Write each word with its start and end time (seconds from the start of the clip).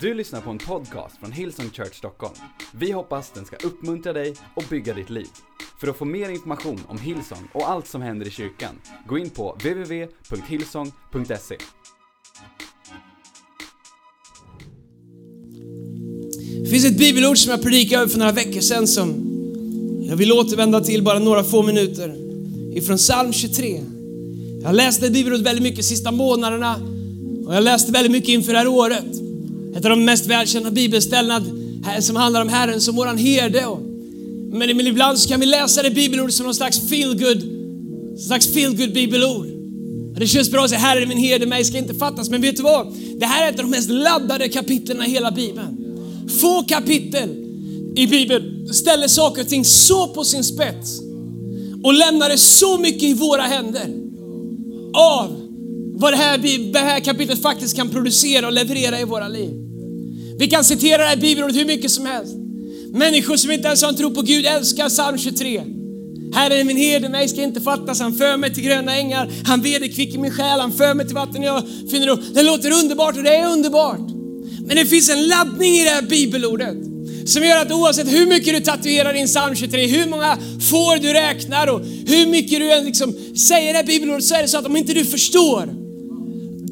Du 0.00 0.14
lyssnar 0.14 0.40
på 0.40 0.50
en 0.50 0.58
podcast 0.58 1.16
från 1.20 1.32
Hillsong 1.32 1.70
Church 1.70 1.94
Stockholm. 1.94 2.34
Vi 2.72 2.92
hoppas 2.92 3.30
den 3.34 3.44
ska 3.44 3.56
uppmuntra 3.56 4.12
dig 4.12 4.34
och 4.56 4.64
bygga 4.70 4.94
ditt 4.94 5.10
liv. 5.10 5.26
För 5.80 5.88
att 5.88 5.96
få 5.96 6.04
mer 6.04 6.28
information 6.28 6.80
om 6.88 6.98
Hillsong 6.98 7.48
och 7.52 7.70
allt 7.70 7.86
som 7.86 8.02
händer 8.02 8.26
i 8.26 8.30
kyrkan, 8.30 8.78
gå 9.08 9.18
in 9.18 9.30
på 9.30 9.52
www.hillsong.se. 9.52 11.56
Det 16.62 16.68
finns 16.70 16.84
ett 16.84 16.98
bibelord 16.98 17.38
som 17.38 17.50
jag 17.50 17.62
predikade 17.62 18.02
över 18.02 18.12
för 18.12 18.18
några 18.18 18.32
veckor 18.32 18.60
sedan 18.60 18.86
som 18.86 19.08
jag 20.08 20.16
vill 20.16 20.32
återvända 20.32 20.80
till 20.80 21.02
bara 21.02 21.18
några 21.18 21.44
få 21.44 21.62
minuter. 21.62 22.16
Ifrån 22.76 22.96
psalm 22.96 23.32
23. 23.32 23.80
Jag 24.62 24.74
läste 24.74 25.10
bibelordet 25.10 25.46
väldigt 25.46 25.62
mycket 25.62 25.76
de 25.76 25.82
sista 25.82 26.10
månaderna 26.10 26.76
och 27.46 27.54
jag 27.54 27.64
läste 27.64 27.92
väldigt 27.92 28.12
mycket 28.12 28.28
inför 28.28 28.52
det 28.52 28.58
här 28.58 28.68
året. 28.68 29.25
Ett 29.76 29.84
av 29.84 29.90
de 29.90 30.04
mest 30.04 30.26
välkända 30.26 30.70
bibelställena 30.70 31.42
som 32.00 32.16
handlar 32.16 32.42
om 32.42 32.48
Herren 32.48 32.80
som 32.80 32.96
våran 32.96 33.18
herde. 33.18 33.64
Men 34.52 34.86
ibland 34.86 35.18
så 35.18 35.28
kan 35.28 35.40
vi 35.40 35.46
läsa 35.46 35.82
det 35.82 35.90
bibelordet 35.90 36.34
som 36.34 36.46
någon 36.46 36.54
slags 36.54 36.80
feel-good 36.80 37.56
slags 38.18 38.54
feel 38.54 38.74
bibelord. 38.74 39.46
Det 40.18 40.26
känns 40.26 40.50
bra 40.50 40.64
att 40.64 40.70
säga 40.70 40.80
Herren 40.80 41.02
är 41.02 41.06
min 41.06 41.18
herde, 41.18 41.46
mig 41.46 41.64
ska 41.64 41.78
inte 41.78 41.94
fattas. 41.94 42.30
Men 42.30 42.40
vet 42.40 42.56
du 42.56 42.62
vad? 42.62 42.94
Det 43.18 43.26
här 43.26 43.46
är 43.46 43.52
ett 43.52 43.58
av 43.58 43.64
de 43.64 43.70
mest 43.70 43.90
laddade 43.90 44.48
kapitlen 44.48 45.02
i 45.02 45.10
hela 45.10 45.30
Bibeln. 45.30 45.78
Få 46.40 46.62
kapitel 46.62 47.28
i 47.96 48.06
Bibeln 48.06 48.74
ställer 48.74 49.08
saker 49.08 49.42
och 49.42 49.48
ting 49.48 49.64
så 49.64 50.08
på 50.08 50.24
sin 50.24 50.44
spets 50.44 51.00
och 51.82 51.94
lämnar 51.94 52.28
det 52.28 52.38
så 52.38 52.78
mycket 52.78 53.02
i 53.02 53.14
våra 53.14 53.42
händer 53.42 53.86
av 54.94 55.42
vad 55.94 56.12
det 56.12 56.16
här, 56.16 56.38
det 56.72 56.78
här 56.78 57.00
kapitlet 57.00 57.42
faktiskt 57.42 57.76
kan 57.76 57.88
producera 57.88 58.46
och 58.46 58.52
leverera 58.52 59.00
i 59.00 59.04
våra 59.04 59.28
liv. 59.28 59.65
Vi 60.38 60.46
kan 60.50 60.64
citera 60.64 61.02
det 61.02 61.08
här 61.08 61.16
bibelordet 61.16 61.56
hur 61.56 61.64
mycket 61.64 61.90
som 61.90 62.06
helst. 62.06 62.34
Människor 62.92 63.36
som 63.36 63.50
inte 63.50 63.66
ens 63.66 63.82
har 63.82 63.88
en 63.88 63.96
tro 63.96 64.14
på 64.14 64.22
Gud 64.22 64.46
älskar 64.46 64.88
psalm 64.88 65.18
23. 65.18 65.62
Herren 66.34 66.58
är 66.58 66.64
min 66.64 66.76
herde, 66.76 67.08
mig 67.08 67.28
ska 67.28 67.42
inte 67.42 67.60
fattas. 67.60 68.00
Han 68.00 68.14
för 68.14 68.36
mig 68.36 68.54
till 68.54 68.62
gröna 68.62 68.96
ängar. 68.96 69.32
Han 69.44 69.62
vederkvicker 69.62 70.18
min 70.18 70.30
själ. 70.30 70.60
Han 70.60 70.72
för 70.72 70.94
mig 70.94 71.06
till 71.06 71.14
vatten 71.14 71.42
jag 71.42 71.62
finner 71.90 72.06
ro. 72.06 72.16
Det 72.34 72.42
låter 72.42 72.70
underbart 72.70 73.16
och 73.16 73.22
det 73.22 73.36
är 73.36 73.52
underbart. 73.52 74.10
Men 74.66 74.76
det 74.76 74.86
finns 74.86 75.10
en 75.10 75.26
laddning 75.26 75.74
i 75.74 75.84
det 75.84 75.90
här 75.90 76.02
bibelordet 76.02 76.76
som 77.26 77.44
gör 77.44 77.62
att 77.62 77.72
oavsett 77.72 78.12
hur 78.12 78.26
mycket 78.26 78.54
du 78.54 78.60
tatuerar 78.60 79.14
in 79.14 79.26
psalm 79.26 79.54
23, 79.54 79.86
hur 79.86 80.06
många 80.06 80.38
får 80.70 81.02
du 81.02 81.12
räknar 81.12 81.66
och 81.66 81.80
hur 82.06 82.26
mycket 82.26 82.60
du 82.60 82.72
än 82.72 82.84
liksom 82.84 83.14
säger 83.36 83.72
det 83.72 83.78
här 83.78 83.86
bibelordet 83.86 84.24
så 84.24 84.34
är 84.34 84.42
det 84.42 84.48
så 84.48 84.58
att 84.58 84.66
om 84.66 84.76
inte 84.76 84.92
du 84.92 85.04
förstår 85.04 85.68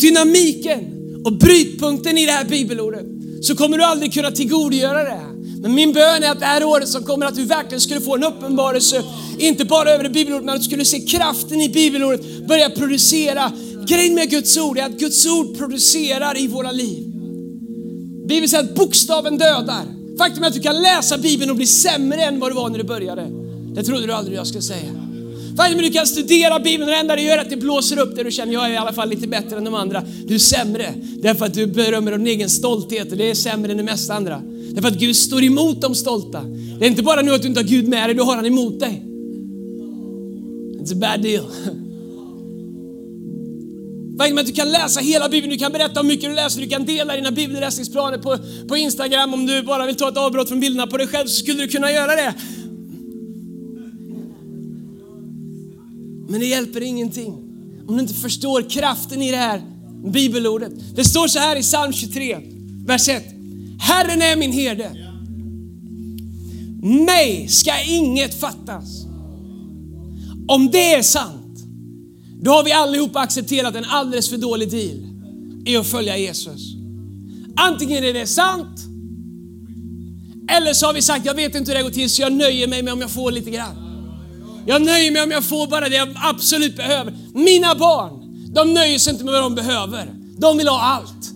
dynamiken 0.01 0.81
och 1.25 1.33
brytpunkten 1.33 2.19
i 2.19 2.27
det 2.27 2.33
här 2.33 2.45
bibelordet 2.45 3.07
så 3.47 3.57
kommer 3.57 3.79
du 3.79 3.85
aldrig 3.85 4.15
kunna 4.15 4.31
tillgodogöra 4.31 5.05
det. 5.05 5.21
Men 5.61 5.75
min 5.75 5.93
bön 5.93 6.23
är 6.23 6.31
att 6.31 6.41
det 6.41 6.47
här 6.47 6.65
året 6.65 6.89
som 6.89 7.05
kommer 7.05 7.27
att 7.27 7.35
du 7.35 7.45
verkligen 7.45 7.81
skulle 7.81 8.01
få 8.01 8.15
en 8.15 8.25
uppenbarelse, 8.25 9.03
inte 9.39 9.65
bara 9.65 9.91
över 9.91 10.05
det 10.05 10.11
bibelordet, 10.11 10.45
men 10.45 10.55
att 10.55 10.61
du 10.61 10.65
skulle 10.65 10.85
se 10.85 11.01
kraften 11.01 11.61
i 11.61 11.69
bibelordet 11.69 12.49
börja 12.49 12.71
producera. 12.71 13.53
Grejen 13.87 14.15
med 14.15 14.31
Guds 14.31 14.57
ord 14.57 14.79
är 14.79 14.83
att 14.83 14.99
Guds 14.99 15.27
ord 15.27 15.59
producerar 15.59 16.39
i 16.39 16.47
våra 16.47 16.73
liv. 16.73 17.05
Bibeln 18.29 18.49
säger 18.49 18.65
att 18.65 18.75
bokstaven 18.75 19.39
dödar. 19.39 19.85
Faktum 20.19 20.43
är 20.43 20.49
att 20.49 20.55
du 20.55 20.61
kan 20.61 20.83
läsa 20.83 21.19
Bibeln 21.19 21.51
och 21.51 21.57
bli 21.57 21.67
sämre 21.67 22.25
än 22.25 22.41
vad 22.41 22.51
du 22.51 22.55
var 22.55 22.69
när 22.69 22.79
du 22.79 22.85
började. 22.85 23.27
Det 23.75 23.83
trodde 23.83 24.07
du 24.07 24.13
aldrig 24.13 24.39
jag 24.39 24.47
skulle 24.47 24.63
säga. 24.63 25.04
Varje 25.57 25.79
är 25.79 25.83
du 25.83 25.91
kan 25.91 26.07
studera 26.07 26.59
Bibeln 26.59 26.83
och 26.83 26.89
det 26.89 26.97
enda 26.97 27.17
det 27.17 27.23
gör 27.23 27.39
är 27.39 27.41
att 27.41 27.51
det 27.51 27.57
blåser 27.57 27.99
upp 27.99 28.17
det 28.17 28.23
du 28.23 28.31
känner, 28.31 28.53
jag 28.53 28.67
är 28.67 28.71
i 28.71 28.77
alla 28.77 28.93
fall 28.93 29.09
lite 29.09 29.27
bättre 29.27 29.57
än 29.57 29.65
de 29.65 29.75
andra. 29.75 30.03
Du 30.27 30.35
är 30.35 30.39
sämre 30.39 30.95
därför 31.23 31.47
att 31.47 31.55
du 31.55 31.67
berömmer 31.67 32.13
din 32.13 32.27
egen 32.27 32.51
stolthet 32.51 33.13
och 33.13 33.19
det 33.19 33.31
är 33.31 33.35
sämre 33.35 33.71
än 33.71 33.77
det 33.77 33.83
mesta 33.83 34.15
andra. 34.15 34.43
Därför 34.71 34.89
att 34.89 34.99
Gud 34.99 35.17
står 35.17 35.43
emot 35.43 35.81
de 35.81 35.95
stolta. 35.95 36.43
Det 36.79 36.85
är 36.85 36.91
inte 36.91 37.03
bara 37.03 37.23
nu 37.23 37.35
att 37.35 37.43
du 37.43 37.49
inte 37.49 37.61
har 37.61 37.69
Gud 37.69 37.89
med 37.89 38.09
dig, 38.09 38.15
du 38.15 38.23
har 38.23 38.37
han 38.37 38.47
emot 38.47 38.81
dig. 38.81 39.03
It's 40.81 40.93
a 40.93 40.97
bad 40.97 41.23
deal. 41.23 41.45
Varje 44.17 44.41
att 44.41 44.47
du 44.47 44.53
kan 44.53 44.73
läsa 44.73 45.01
hela 45.01 45.29
Bibeln, 45.29 45.53
du 45.53 45.59
kan 45.59 45.73
berätta 45.73 46.01
hur 46.01 46.09
mycket 46.09 46.31
du 46.31 46.35
läser, 46.35 46.61
du 46.61 46.69
kan 46.69 46.85
dela 46.85 47.17
dina 47.17 47.31
bibelläsningsplaner 47.31 48.19
på, 48.19 48.39
på 48.69 48.77
Instagram. 48.77 49.35
Om 49.35 49.47
du 49.47 49.63
bara 49.63 49.87
vill 49.87 49.97
ta 49.97 50.09
ett 50.09 50.17
avbrott 50.17 50.49
från 50.49 50.61
bilderna 50.61 50.87
på 50.87 50.97
dig 50.97 51.07
själv 51.07 51.27
så 51.27 51.35
skulle 51.35 51.63
du 51.63 51.69
kunna 51.69 51.93
göra 51.93 52.17
det. 52.17 52.35
Men 56.35 56.41
det 56.41 56.47
hjälper 56.47 56.81
ingenting 56.81 57.33
om 57.89 57.95
du 57.95 58.01
inte 58.01 58.15
förstår 58.15 58.71
kraften 58.71 59.23
i 59.23 59.31
det 59.31 59.37
här 59.37 59.63
bibelordet. 60.05 60.73
Det 60.95 61.05
står 61.05 61.29
så 61.29 61.39
här 61.39 61.57
i 61.57 61.63
psalm 61.63 61.93
23, 61.93 62.39
vers 62.87 63.09
1. 63.09 63.25
Herren 63.79 64.23
är 64.23 64.37
min 64.37 64.53
herde. 64.53 64.91
Mig 66.83 67.49
ska 67.49 67.73
inget 67.87 68.41
fattas. 68.41 69.05
Om 70.49 70.71
det 70.71 70.95
är 70.95 71.03
sant, 71.03 71.59
då 72.43 72.51
har 72.51 72.65
vi 72.65 72.73
allihopa 72.73 73.21
accepterat 73.21 73.75
en 73.75 73.85
alldeles 73.85 74.31
för 74.31 74.39
dålig 74.39 74.71
deal 74.71 75.07
i 75.67 75.77
att 75.77 75.87
följa 75.87 76.17
Jesus. 76.17 76.75
Antingen 77.57 78.05
är 78.05 78.13
det 78.13 78.27
sant, 78.27 78.81
eller 80.51 80.73
så 80.73 80.87
har 80.87 80.95
vi 80.95 81.03
sagt, 81.03 81.27
jag 81.27 81.35
vet 81.35 81.55
inte 81.55 81.71
hur 81.71 81.79
det 81.79 81.85
går 81.85 81.91
till 81.91 82.11
så 82.11 82.23
jag 82.23 82.33
nöjer 82.33 82.69
mig 82.69 82.83
med 82.83 82.93
om 82.93 83.01
jag 83.01 83.11
får 83.11 83.31
lite 83.31 83.51
grann. 83.51 83.84
Jag 84.67 84.83
nöjer 84.83 85.13
mig 85.13 85.23
om 85.23 85.31
jag 85.31 85.45
får 85.45 85.67
bara 85.67 85.89
det 85.89 85.97
jag 85.97 86.09
absolut 86.15 86.77
behöver. 86.77 87.15
Mina 87.35 87.75
barn, 87.75 88.13
de 88.55 88.75
nöjer 88.75 88.99
sig 88.99 89.13
inte 89.13 89.25
med 89.25 89.33
vad 89.33 89.43
de 89.43 89.55
behöver. 89.55 90.09
De 90.39 90.59
vill 90.59 90.69
ha 90.69 90.81
allt. 90.81 91.33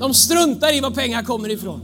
De 0.00 0.14
struntar 0.14 0.74
i 0.74 0.80
var 0.80 0.90
pengar 0.90 1.22
kommer 1.22 1.50
ifrån. 1.50 1.80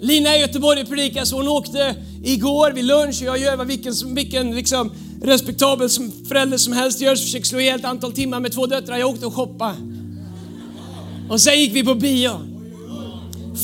Lina 0.00 0.36
i 0.36 0.40
Göteborg 0.40 0.84
predikar 0.84 1.24
så 1.24 1.36
hon 1.36 1.48
åkte 1.48 1.96
igår 2.24 2.70
vid 2.72 2.84
lunch 2.84 3.16
och 3.20 3.26
jag 3.28 3.38
gör 3.38 3.56
vad 3.56 3.66
vilken, 3.66 4.14
vilken 4.14 4.54
liksom, 4.54 4.92
respektabel 5.22 5.90
som 5.90 6.12
förälder 6.28 6.56
som 6.56 6.72
helst 6.72 7.00
gör, 7.00 7.16
så 7.16 7.22
försöker 7.22 7.46
slå 7.46 7.60
ihjäl 7.60 7.78
ett 7.78 7.84
antal 7.84 8.12
timmar 8.12 8.40
med 8.40 8.52
två 8.52 8.66
döttrar. 8.66 8.98
Jag 8.98 9.08
åkte 9.08 9.26
och 9.26 9.34
shoppade. 9.34 9.76
Och 11.30 11.40
sen 11.40 11.60
gick 11.60 11.74
vi 11.74 11.84
på 11.84 11.94
bio. 11.94 12.30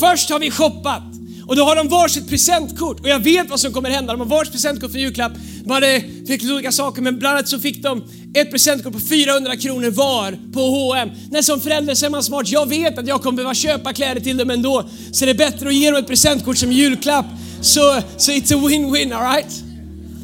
Först 0.00 0.30
har 0.30 0.38
vi 0.38 0.50
shoppat 0.50 1.02
och 1.48 1.56
då 1.56 1.64
har 1.64 1.76
de 1.76 1.88
varsitt 1.88 2.28
presentkort 2.28 3.00
och 3.00 3.08
jag 3.08 3.18
vet 3.18 3.50
vad 3.50 3.60
som 3.60 3.72
kommer 3.72 3.90
hända. 3.90 4.12
De 4.12 4.20
har 4.20 4.26
varsitt 4.26 4.52
presentkort 4.52 4.92
för 4.92 4.98
julklapp. 4.98 5.32
De 5.64 5.70
hade, 5.70 6.00
fick 6.00 6.42
lite 6.42 6.54
olika 6.54 6.72
saker 6.72 7.02
men 7.02 7.18
bland 7.18 7.36
annat 7.36 7.48
så 7.48 7.58
fick 7.58 7.82
de 7.82 8.04
ett 8.34 8.50
presentkort 8.50 8.92
på 8.92 9.00
400 9.00 9.56
kronor 9.56 9.90
var 9.90 10.38
på 10.52 10.60
H&M. 10.60 11.10
När 11.30 11.42
som 11.42 11.60
förälder 11.60 11.94
så 11.94 12.06
är 12.06 12.10
man 12.10 12.22
smart. 12.22 12.48
Jag 12.48 12.68
vet 12.68 12.98
att 12.98 13.08
jag 13.08 13.22
kommer 13.22 13.36
behöva 13.36 13.54
köpa 13.54 13.92
kläder 13.92 14.20
till 14.20 14.36
dem 14.36 14.50
ändå. 14.50 14.88
Så 15.12 15.24
det 15.24 15.30
är 15.30 15.34
bättre 15.34 15.68
att 15.68 15.74
ge 15.74 15.90
dem 15.90 16.00
ett 16.00 16.06
presentkort 16.06 16.58
som 16.58 16.72
julklapp. 16.72 17.26
Så, 17.60 18.00
så 18.16 18.32
it's 18.32 18.54
a 18.54 18.68
win-win, 18.68 19.14
alright? 19.14 19.62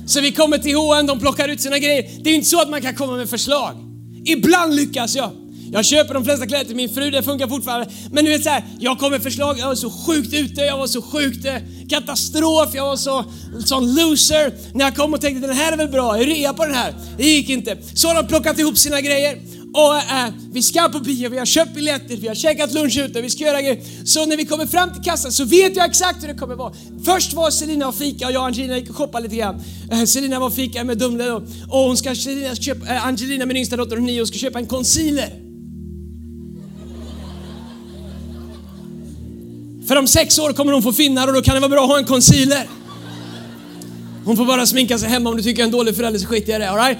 Så 0.07 0.21
vi 0.21 0.33
kommer 0.33 0.59
till 0.59 0.77
H&M, 0.77 1.07
de 1.07 1.21
plockar 1.21 1.49
ut 1.49 1.61
sina 1.61 1.79
grejer. 1.79 2.05
Det 2.23 2.31
är 2.31 2.34
inte 2.34 2.49
så 2.49 2.61
att 2.61 2.71
man 2.71 2.83
kan 2.83 2.95
komma 2.95 3.17
med 3.17 3.31
förslag. 3.31 3.77
Ibland 4.25 4.75
lyckas 4.75 5.17
jag. 5.17 5.44
Jag 5.75 5.85
köper 5.85 6.15
de 6.15 6.25
flesta 6.25 6.47
kläder 6.47 6.65
till 6.65 6.77
min 6.77 6.95
fru, 6.95 7.11
det 7.11 7.23
funkar 7.23 7.49
fortfarande. 7.49 7.91
Men 8.11 8.25
du 8.25 8.31
vet 8.31 8.43
så 8.43 8.51
här, 8.51 8.65
jag 8.79 8.99
kom 8.99 9.11
med 9.11 9.23
förslag, 9.23 9.59
jag 9.59 9.67
var 9.67 9.75
så 9.75 9.91
sjukt 9.91 10.35
ute, 10.35 10.61
jag 10.61 10.79
var 10.79 10.87
så 10.87 11.03
sjukt 11.03 11.45
eh, 11.45 11.55
katastrof, 11.89 12.75
jag 12.75 12.85
var 12.85 12.97
så 12.97 13.25
sån 13.65 13.95
loser. 13.95 14.53
När 14.75 14.84
jag 14.84 14.97
kom 14.97 15.15
och 15.15 15.21
tänkte 15.21 15.47
den 15.47 15.57
här 15.57 15.73
är 15.73 15.77
väl 15.77 15.89
bra, 15.89 16.19
jag 16.19 16.29
rea 16.29 16.53
på 16.53 16.65
den 16.65 16.75
här. 16.75 16.95
Det 17.17 17.25
gick 17.25 17.49
inte. 17.49 17.77
Så 17.95 18.09
har 18.09 18.15
de 18.15 18.27
plockat 18.27 18.59
ihop 18.59 18.79
sina 18.79 19.01
grejer 19.01 19.39
och 19.75 19.97
äh, 19.97 20.29
vi 20.53 20.63
ska 20.63 20.89
på 20.89 20.99
bio, 20.99 21.29
vi 21.29 21.39
har 21.39 21.47
köpt 21.47 21.75
biljetter, 21.75 22.17
vi 22.17 22.29
har 22.29 22.34
käkat 22.34 22.73
lunch 22.73 22.99
ute, 22.99 23.21
vi 23.21 23.31
ska 23.31 23.45
göra 23.45 23.63
grejer. 23.63 23.81
Så 24.05 24.27
när 24.27 24.37
vi 24.37 24.47
kommer 24.47 24.67
fram 24.67 24.93
till 24.93 25.03
kassan 25.03 25.33
så 25.33 25.45
vet 25.45 25.77
jag 25.77 25.87
exakt 25.87 26.23
hur 26.23 26.29
det 26.29 26.34
kommer 26.34 26.55
vara. 26.55 26.73
Först 27.05 27.33
var 27.33 27.51
Selina 27.51 27.89
och 27.89 27.95
fika 27.95 28.27
och 28.27 28.33
jag 28.33 28.41
och 28.41 28.47
Angelina 28.47 28.79
gick 28.79 28.91
och 28.91 28.97
shoppade 28.97 29.23
lite 29.23 29.37
grann. 29.37 29.63
Äh, 29.93 30.05
Selina 30.05 30.41
var 30.41 30.47
och 30.47 30.55
fika 30.55 30.84
med 30.84 30.99
Dumle 30.99 31.31
och, 31.31 31.43
och 31.69 31.79
hon 31.79 31.97
ska, 31.97 32.15
Selina 32.15 32.55
ska 32.55 32.63
köpa, 32.63 32.95
äh, 32.95 33.07
Angelina 33.07 33.47
min 33.47 33.57
yngsta 33.57 33.77
dotter, 33.77 33.97
hon 33.97 34.07
nio, 34.07 34.27
ska 34.27 34.39
köpa 34.39 34.59
en 34.59 34.67
concealer. 34.67 35.44
För 39.95 39.99
om 39.99 40.07
sex 40.07 40.39
år 40.39 40.53
kommer 40.53 40.73
hon 40.73 40.83
få 40.83 40.93
finnar 40.93 41.29
och 41.29 41.35
då 41.35 41.43
kan 41.43 41.55
det 41.55 41.61
vara 41.61 41.69
bra 41.69 41.83
att 41.83 41.89
ha 41.89 41.99
en 41.99 42.05
concealer. 42.05 42.69
Hon 44.25 44.37
får 44.37 44.45
bara 44.45 44.67
sminka 44.67 44.99
sig 44.99 45.09
hemma 45.09 45.31
om 45.31 45.37
du 45.37 45.43
tycker 45.43 45.63
jag 45.63 45.65
är 45.65 45.69
en 45.69 45.73
dålig 45.73 45.97
förälder 45.97 46.21
så 46.21 46.27
skiter 46.27 46.53
jag 46.53 46.61
i 46.61 46.65
det. 46.65 46.71
All 46.71 46.77
right? 46.77 46.99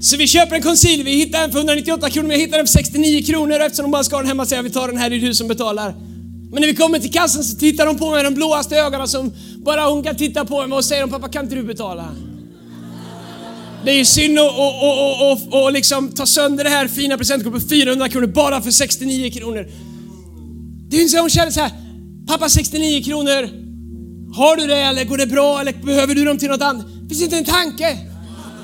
Så 0.00 0.16
vi 0.16 0.26
köper 0.26 0.56
en 0.56 0.62
concealer, 0.62 1.04
vi 1.04 1.10
hittar 1.10 1.44
en 1.44 1.52
för 1.52 1.58
198 1.58 2.10
kronor, 2.10 2.28
men 2.28 2.36
jag 2.36 2.46
hittar 2.46 2.56
den 2.56 2.66
för 2.66 2.72
69 2.72 3.22
kronor 3.22 3.60
eftersom 3.60 3.82
de 3.82 3.90
bara 3.90 4.04
ska 4.04 4.16
ha 4.16 4.20
den 4.22 4.28
hemma 4.28 4.46
säger 4.46 4.62
vi 4.62 4.70
tar 4.70 4.88
den 4.88 4.96
här, 4.96 5.10
det 5.10 5.16
är 5.16 5.20
du 5.20 5.34
som 5.34 5.48
betalar. 5.48 5.94
Men 6.52 6.60
när 6.60 6.66
vi 6.66 6.74
kommer 6.74 6.98
till 6.98 7.12
kassan 7.12 7.44
så 7.44 7.56
tittar 7.56 7.86
de 7.86 7.98
på 7.98 8.10
mig 8.10 8.14
med 8.14 8.24
de 8.24 8.34
blåaste 8.34 8.76
ögonen 8.76 9.08
som 9.08 9.32
bara 9.56 9.86
hon 9.86 10.02
kan 10.02 10.16
titta 10.16 10.44
på 10.44 10.66
mig 10.66 10.76
och 10.76 10.84
säger 10.84 11.06
pappa 11.06 11.28
kan 11.28 11.44
inte 11.44 11.56
du 11.56 11.62
betala? 11.62 12.08
Det 13.84 13.90
är 13.90 13.96
ju 13.96 14.04
synd 14.04 14.38
att 14.38 14.50
och, 14.50 14.82
och, 14.82 15.32
och, 15.32 15.62
och, 15.62 15.72
liksom 15.72 16.12
ta 16.12 16.26
sönder 16.26 16.64
det 16.64 16.70
här 16.70 16.88
fina 16.88 17.18
presentkortet 17.18 17.62
på 17.62 17.68
400 17.68 18.08
kronor 18.08 18.26
bara 18.26 18.60
för 18.60 18.70
69 18.70 19.30
kronor. 19.30 19.66
Det 20.88 20.96
är 20.96 21.00
inte 21.00 21.12
så 21.12 21.20
hon 21.20 21.30
känner 21.30 21.50
så 21.50 21.60
här, 21.60 21.70
pappa 22.26 22.48
69 22.48 23.04
kronor, 23.04 23.64
har 24.36 24.56
du 24.56 24.66
det 24.66 24.76
eller 24.76 25.04
går 25.04 25.16
det 25.16 25.26
bra 25.26 25.60
eller 25.60 25.72
behöver 25.72 26.14
du 26.14 26.24
dem 26.24 26.38
till 26.38 26.48
något 26.48 26.62
annat? 26.62 26.86
Det 27.02 27.08
finns 27.08 27.22
inte 27.22 27.36
en 27.36 27.44
tanke. 27.44 27.98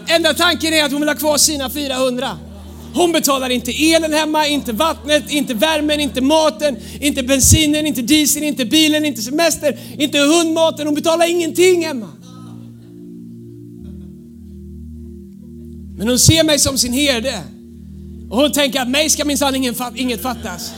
Enda 0.09 0.35
tanken 0.35 0.73
är 0.73 0.85
att 0.85 0.93
hon 0.93 1.01
vill 1.01 1.09
ha 1.09 1.17
kvar 1.17 1.39
sina 1.39 1.71
400. 1.71 2.39
Hon 2.95 3.13
betalar 3.13 3.51
inte 3.51 3.71
elen 3.71 4.13
hemma, 4.13 4.47
inte 4.47 4.73
vattnet, 4.73 5.31
inte 5.31 5.55
värmen, 5.55 6.01
inte 6.01 6.21
maten, 6.21 6.77
inte 7.01 7.23
bensinen, 7.23 7.87
inte 7.87 8.03
dieseln, 8.03 8.45
inte 8.45 8.65
bilen, 8.65 9.05
inte 9.05 9.23
semester, 9.23 9.79
inte 9.99 10.19
hundmaten. 10.19 10.87
Hon 10.87 10.95
betalar 10.95 11.31
ingenting 11.31 11.87
hemma. 11.87 12.09
Men 15.99 16.09
hon 16.09 16.19
ser 16.19 16.45
mig 16.45 16.59
som 16.59 16.79
sin 16.79 16.93
herde. 16.93 17.41
Och 18.31 18.37
hon 18.37 18.53
tänker 18.53 18.81
att 18.81 18.89
mig 18.89 19.11
ska 19.11 19.25
minsann 19.25 19.55
inget 19.97 20.23
fattas. 20.23 20.73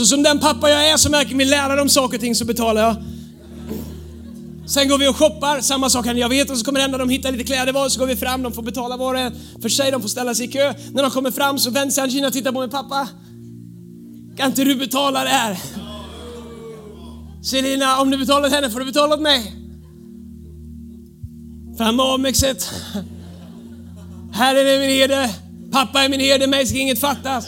Så 0.00 0.06
som 0.06 0.22
den 0.22 0.38
pappa 0.38 0.70
jag 0.70 0.90
är 0.90 0.96
som 0.96 1.12
verkligen 1.12 1.38
vill 1.38 1.50
lära 1.50 1.76
dem 1.76 1.88
saker 1.88 2.16
och 2.16 2.20
ting 2.20 2.34
så 2.34 2.44
betalar 2.44 2.82
jag. 2.82 2.96
Sen 4.66 4.88
går 4.88 4.98
vi 4.98 5.08
och 5.08 5.16
shoppar, 5.16 5.60
samma 5.60 5.90
sak 5.90 6.06
händer. 6.06 6.22
Jag 6.22 6.28
vet 6.28 6.48
vad 6.48 6.58
som 6.58 6.64
kommer 6.64 6.80
hända. 6.80 6.98
De 6.98 7.08
hittar 7.08 7.32
lite 7.32 7.44
kläder 7.44 7.72
var, 7.72 7.88
så 7.88 8.00
går 8.00 8.06
vi 8.06 8.16
fram, 8.16 8.42
de 8.42 8.52
får 8.52 8.62
betala 8.62 8.96
var 8.96 9.14
och 9.14 9.20
en 9.20 9.32
för 9.62 9.68
sig, 9.68 9.90
de 9.90 10.02
får 10.02 10.08
ställa 10.08 10.34
sig 10.34 10.46
i 10.46 10.48
kö. 10.48 10.74
När 10.92 11.02
de 11.02 11.10
kommer 11.10 11.30
fram 11.30 11.58
så 11.58 11.70
vänder 11.70 11.92
sig 11.92 12.04
Angina 12.04 12.26
och 12.26 12.32
tittar 12.32 12.52
på 12.52 12.60
mig, 12.60 12.70
pappa. 12.70 13.08
Kan 14.36 14.46
inte 14.46 14.64
du 14.64 14.74
betala 14.74 15.24
det 15.24 15.30
här? 15.30 15.58
Selina, 17.42 18.00
om 18.00 18.10
du 18.10 18.18
betalar 18.18 18.48
åt 18.48 18.54
henne 18.54 18.70
får 18.70 18.80
du 18.80 18.86
betala 18.86 19.14
åt 19.14 19.20
mig. 19.20 19.52
Fram 21.78 22.00
Amexet. 22.00 22.70
Herren 24.32 24.66
är 24.66 24.80
min 24.80 24.90
herde. 24.90 25.30
Pappa 25.72 26.04
är 26.04 26.08
min 26.08 26.20
herde, 26.20 26.46
mig 26.46 26.66
ska 26.66 26.78
inget 26.78 27.00
fattas. 27.00 27.46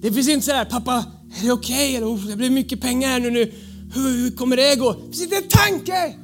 Det 0.00 0.12
finns 0.12 0.28
inte 0.28 0.46
så 0.46 0.52
här, 0.52 0.64
pappa, 0.64 1.04
är 1.40 1.46
det 1.46 1.52
okej? 1.52 1.96
Okay? 1.96 2.08
Oh, 2.08 2.26
det 2.26 2.36
blir 2.36 2.50
mycket 2.50 2.80
pengar 2.80 3.08
här 3.08 3.20
nu. 3.20 3.30
nu. 3.30 3.52
Hur, 3.94 4.10
hur 4.10 4.30
kommer 4.30 4.56
det 4.56 4.76
gå? 4.76 4.92
Det 4.92 5.02
finns 5.02 5.22
inte 5.22 5.36
en 5.36 5.48
tanke! 5.48 6.16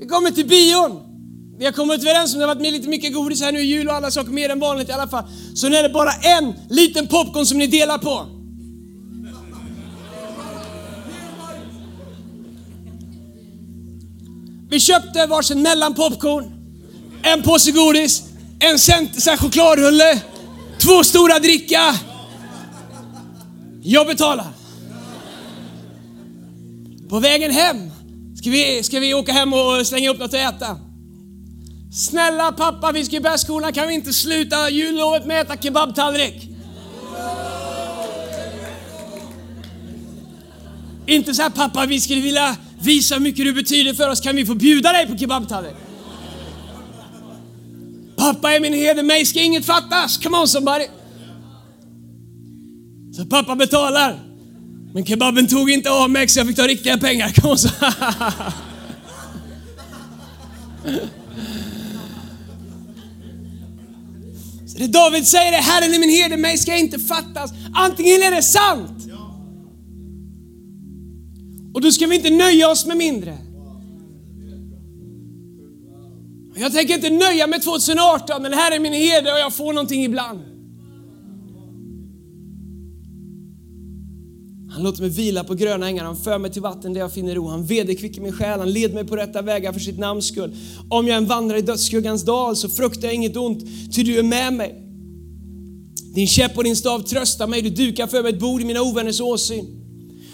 Vi 0.00 0.06
kommer 0.06 0.30
till 0.30 0.48
bion. 0.48 1.00
Vi 1.58 1.64
har 1.64 1.72
kommit 1.72 2.02
överens 2.02 2.34
om 2.34 2.38
det 2.40 2.46
har 2.46 2.54
varit 2.54 2.62
med 2.62 2.72
lite 2.72 2.88
mycket 2.88 3.14
godis 3.14 3.40
här 3.40 3.52
nu 3.52 3.60
i 3.60 3.64
jul 3.64 3.88
och 3.88 3.94
alla 3.94 4.10
saker 4.10 4.30
mer 4.30 4.50
än 4.50 4.60
vanligt 4.60 4.88
i 4.88 4.92
alla 4.92 5.08
fall. 5.08 5.24
Så 5.54 5.68
nu 5.68 5.76
är 5.76 5.82
det 5.82 5.88
bara 5.88 6.12
en 6.12 6.54
liten 6.70 7.06
popcorn 7.06 7.46
som 7.46 7.58
ni 7.58 7.66
delar 7.66 7.98
på. 7.98 8.26
Vi 14.70 14.80
köpte 14.80 15.26
varsin 15.26 15.62
mellanpopcorn, 15.62 16.44
en 17.22 17.42
påse 17.42 17.70
godis, 17.70 18.22
en 18.60 18.78
cent 18.78 19.40
chokladrulle, 19.40 20.20
två 20.78 21.04
stora 21.04 21.38
dricka. 21.38 21.94
Jag 23.82 24.06
betalar. 24.06 24.46
På 27.08 27.20
vägen 27.20 27.50
hem 27.50 27.90
ska 28.40 28.50
vi, 28.50 28.82
ska 28.82 29.00
vi 29.00 29.14
åka 29.14 29.32
hem 29.32 29.52
och 29.52 29.86
slänga 29.86 30.10
upp 30.10 30.18
något 30.18 30.34
att 30.34 30.54
äta. 30.54 30.78
Snälla 31.92 32.52
pappa, 32.52 32.92
vi 32.92 33.04
ska 33.04 33.14
ju 33.14 33.20
börja 33.20 33.38
skolan, 33.38 33.72
kan 33.72 33.88
vi 33.88 33.94
inte 33.94 34.12
sluta 34.12 34.70
jullovet 34.70 35.26
med 35.26 35.40
att 35.40 35.46
äta 35.46 35.62
kebabtallrik? 35.62 36.48
Inte 41.06 41.34
så 41.34 41.42
här 41.42 41.50
pappa, 41.50 41.86
vi 41.86 42.00
skulle 42.00 42.20
vilja 42.20 42.56
visa 42.80 43.14
hur 43.14 43.22
mycket 43.22 43.44
du 43.44 43.52
betyder 43.52 43.94
för 43.94 44.08
oss, 44.08 44.20
kan 44.20 44.36
vi 44.36 44.46
få 44.46 44.54
bjuda 44.54 44.92
dig 44.92 45.06
på 45.06 45.18
kebabtallrik? 45.18 45.74
Pappa 48.16 48.52
är 48.52 48.60
min 48.60 48.72
heder, 48.72 49.02
mig 49.02 49.26
ska 49.26 49.40
inget 49.40 49.66
fattas. 49.66 50.18
Come 50.18 50.38
on 50.38 50.48
somebody. 50.48 50.84
Så 53.18 53.24
pappa 53.26 53.56
betalar. 53.56 54.20
Men 54.94 55.06
kebaben 55.06 55.46
tog 55.46 55.70
inte 55.70 55.90
av 55.90 56.10
mig 56.10 56.28
så 56.28 56.40
jag 56.40 56.46
fick 56.46 56.56
ta 56.56 56.66
riktiga 56.66 56.98
pengar. 56.98 57.32
Kom 57.32 57.58
så. 57.58 57.68
så 64.66 64.78
det 64.78 64.86
David 64.86 65.26
säger 65.26 65.52
är, 65.52 65.62
Herren 65.62 65.94
är 65.94 65.98
min 65.98 66.10
herde, 66.10 66.36
mig 66.36 66.58
ska 66.58 66.76
inte 66.76 66.98
fattas. 66.98 67.50
Antingen 67.74 68.22
är 68.22 68.30
det 68.30 68.42
sant. 68.42 69.06
Och 71.74 71.80
då 71.80 71.92
ska 71.92 72.06
vi 72.06 72.16
inte 72.16 72.30
nöja 72.30 72.70
oss 72.70 72.86
med 72.86 72.96
mindre. 72.96 73.38
Jag 76.56 76.72
tänker 76.72 76.94
inte 76.94 77.10
nöja 77.10 77.46
mig 77.46 77.60
2018, 77.60 78.42
men 78.42 78.52
här 78.52 78.72
är 78.72 78.78
min 78.78 78.92
herde 78.92 79.32
och 79.32 79.38
jag 79.38 79.54
får 79.54 79.72
någonting 79.72 80.04
ibland. 80.04 80.57
Han 84.78 84.84
låter 84.84 85.00
mig 85.00 85.10
vila 85.10 85.44
på 85.44 85.54
gröna 85.54 85.88
ängar, 85.88 86.04
han 86.04 86.16
för 86.16 86.38
mig 86.38 86.52
till 86.52 86.62
vatten 86.62 86.92
där 86.92 87.00
jag 87.00 87.12
finner 87.12 87.34
ro. 87.34 87.48
Han 87.48 87.66
vederkvicker 87.66 88.20
min 88.20 88.32
själ, 88.32 88.58
han 88.58 88.72
leder 88.72 88.94
mig 88.94 89.04
på 89.04 89.16
rätta 89.16 89.42
vägar 89.42 89.72
för 89.72 89.80
sitt 89.80 89.98
namns 89.98 90.28
skull. 90.28 90.56
Om 90.88 91.08
jag 91.08 91.16
än 91.16 91.26
vandrar 91.26 91.56
i 91.56 91.60
dödsskuggans 91.60 92.24
dal 92.24 92.56
så 92.56 92.68
fruktar 92.68 93.08
jag 93.08 93.14
inget 93.14 93.36
ont, 93.36 93.64
ty 93.94 94.02
du 94.02 94.18
är 94.18 94.22
med 94.22 94.52
mig. 94.52 94.74
Din 96.14 96.26
käpp 96.26 96.56
och 96.56 96.64
din 96.64 96.76
stav 96.76 97.00
tröstar 97.00 97.46
mig, 97.46 97.62
du 97.62 97.70
dukar 97.70 98.06
för 98.06 98.22
mig 98.22 98.32
ett 98.32 98.40
bord 98.40 98.60
i 98.60 98.64
mina 98.64 98.82
ovänners 98.82 99.20
åsyn. 99.20 99.78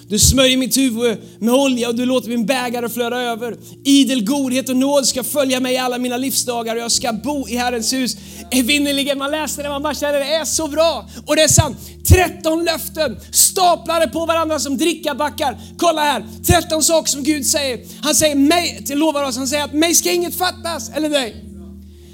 Du 0.08 0.18
smörjer 0.18 0.56
mitt 0.56 0.76
huvud 0.76 1.18
med 1.38 1.54
olja 1.54 1.88
och 1.88 1.94
du 1.94 2.06
låter 2.06 2.28
min 2.28 2.46
bägare 2.46 2.88
flöda 2.88 3.22
över. 3.22 3.56
Idel 3.84 4.24
godhet 4.24 4.68
och 4.68 4.76
nåd 4.76 5.06
ska 5.06 5.24
följa 5.24 5.60
mig 5.60 5.74
i 5.74 5.78
alla 5.78 5.98
mina 5.98 6.16
livsdagar 6.16 6.76
och 6.76 6.82
jag 6.82 6.92
ska 6.92 7.12
bo 7.12 7.48
i 7.48 7.56
Herrens 7.56 7.92
hus 7.92 8.16
evinnerligen. 8.50 9.18
Man 9.18 9.30
läser 9.30 9.62
det, 9.62 9.68
man 9.68 9.82
bara 9.82 9.94
känner 9.94 10.18
det 10.18 10.34
är 10.34 10.44
så 10.44 10.68
bra. 10.68 11.08
Och 11.26 11.36
det 11.36 11.42
är 11.42 11.48
sant. 11.48 11.78
13 12.08 12.64
löften 12.64 13.20
staplade 13.32 14.08
på 14.08 14.26
varandra 14.26 14.58
som 14.58 14.78
drickabackar. 14.78 15.58
Kolla 15.78 16.02
här, 16.02 16.24
13 16.46 16.82
saker 16.82 17.10
som 17.10 17.22
Gud 17.22 17.46
säger. 17.46 17.80
Han 18.02 18.14
säger 18.14 18.34
mig, 18.34 18.84
till 18.86 18.98
lovar 18.98 19.24
oss, 19.24 19.36
han 19.36 19.48
säger 19.48 19.64
att 19.64 19.72
mig 19.72 19.94
ska 19.94 20.12
inget 20.12 20.38
fattas, 20.38 20.90
eller 20.94 21.08
dig. 21.08 21.44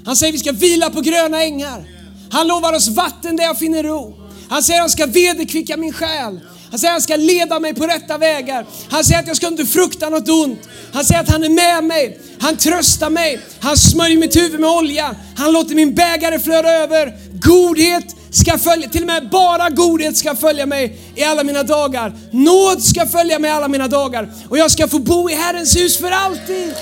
Han 0.05 0.15
säger 0.15 0.33
vi 0.33 0.39
ska 0.39 0.51
vila 0.51 0.89
på 0.89 1.01
gröna 1.01 1.43
ängar. 1.43 1.85
Han 2.31 2.47
lovar 2.47 2.73
oss 2.73 2.87
vatten 2.87 3.35
där 3.35 3.43
jag 3.43 3.59
finner 3.59 3.83
ro. 3.83 4.17
Han 4.49 4.63
säger 4.63 4.79
att 4.79 4.83
han 4.83 4.89
ska 4.89 5.05
vederkvicka 5.05 5.77
min 5.77 5.93
själ. 5.93 6.39
Han 6.71 6.79
säger 6.79 6.91
att 6.91 6.95
han 6.95 7.01
ska 7.01 7.15
leda 7.15 7.59
mig 7.59 7.73
på 7.73 7.87
rätta 7.87 8.17
vägar. 8.17 8.65
Han 8.89 9.03
säger 9.03 9.19
att 9.19 9.27
jag 9.27 9.37
ska 9.37 9.47
inte 9.47 9.65
frukta 9.65 10.09
något 10.09 10.29
ont. 10.29 10.59
Han 10.93 11.05
säger 11.05 11.21
att 11.21 11.29
han 11.29 11.43
är 11.43 11.49
med 11.49 11.83
mig. 11.83 12.19
Han 12.39 12.57
tröstar 12.57 13.09
mig. 13.09 13.39
Han 13.59 13.77
smörjer 13.77 14.17
mitt 14.17 14.35
huvud 14.35 14.59
med 14.59 14.69
olja. 14.69 15.15
Han 15.37 15.53
låter 15.53 15.75
min 15.75 15.95
bägare 15.95 16.39
flöda 16.39 16.69
över. 16.69 17.13
Godhet 17.33 18.15
ska 18.31 18.57
följa, 18.57 18.89
till 18.89 19.01
och 19.01 19.07
med 19.07 19.29
bara 19.29 19.69
godhet 19.69 20.17
ska 20.17 20.35
följa 20.35 20.65
mig 20.65 20.99
i 21.15 21.23
alla 21.23 21.43
mina 21.43 21.63
dagar. 21.63 22.13
Nåd 22.31 22.83
ska 22.83 23.05
följa 23.05 23.39
mig 23.39 23.51
i 23.51 23.53
alla 23.53 23.67
mina 23.67 23.87
dagar. 23.87 24.33
Och 24.49 24.57
jag 24.57 24.71
ska 24.71 24.87
få 24.87 24.99
bo 24.99 25.29
i 25.29 25.33
Herrens 25.33 25.75
hus 25.75 25.97
för 25.97 26.11
alltid. 26.11 26.73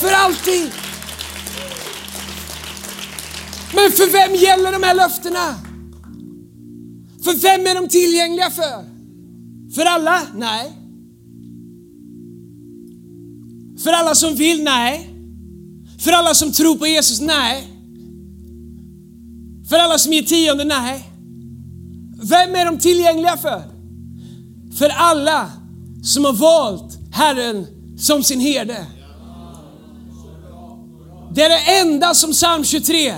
För 0.00 0.12
alltid. 0.12 0.70
Men 3.74 3.92
för 3.92 4.06
vem 4.12 4.34
gäller 4.34 4.72
de 4.72 4.82
här 4.82 4.94
löftena? 4.94 5.54
För 7.24 7.32
vem 7.32 7.66
är 7.66 7.74
de 7.74 7.88
tillgängliga 7.88 8.50
för? 8.50 8.89
För 9.74 9.84
alla? 9.84 10.22
Nej. 10.34 10.72
För 13.82 13.92
alla 13.92 14.14
som 14.14 14.34
vill? 14.34 14.64
Nej. 14.64 15.10
För 15.98 16.12
alla 16.12 16.34
som 16.34 16.52
tror 16.52 16.76
på 16.76 16.86
Jesus? 16.86 17.20
Nej. 17.20 17.68
För 19.68 19.76
alla 19.76 19.98
som 19.98 20.12
ger 20.12 20.22
tionde? 20.22 20.64
Nej. 20.64 21.06
Vem 22.22 22.54
är 22.54 22.66
de 22.66 22.78
tillgängliga 22.78 23.36
för? 23.36 23.62
För 24.78 24.88
alla 24.88 25.50
som 26.02 26.24
har 26.24 26.32
valt 26.32 26.98
Herren 27.12 27.66
som 27.98 28.22
sin 28.24 28.40
herde. 28.40 28.86
Det 31.34 31.42
är 31.42 31.48
det 31.48 31.80
enda 31.80 32.14
som 32.14 32.32
psalm 32.32 32.64
23, 32.64 33.14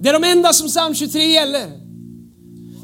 det 0.00 0.08
är 0.08 0.12
de 0.12 0.24
enda 0.24 0.52
som 0.52 0.68
psalm 0.68 0.94
23 0.94 1.24
gäller. 1.24 1.85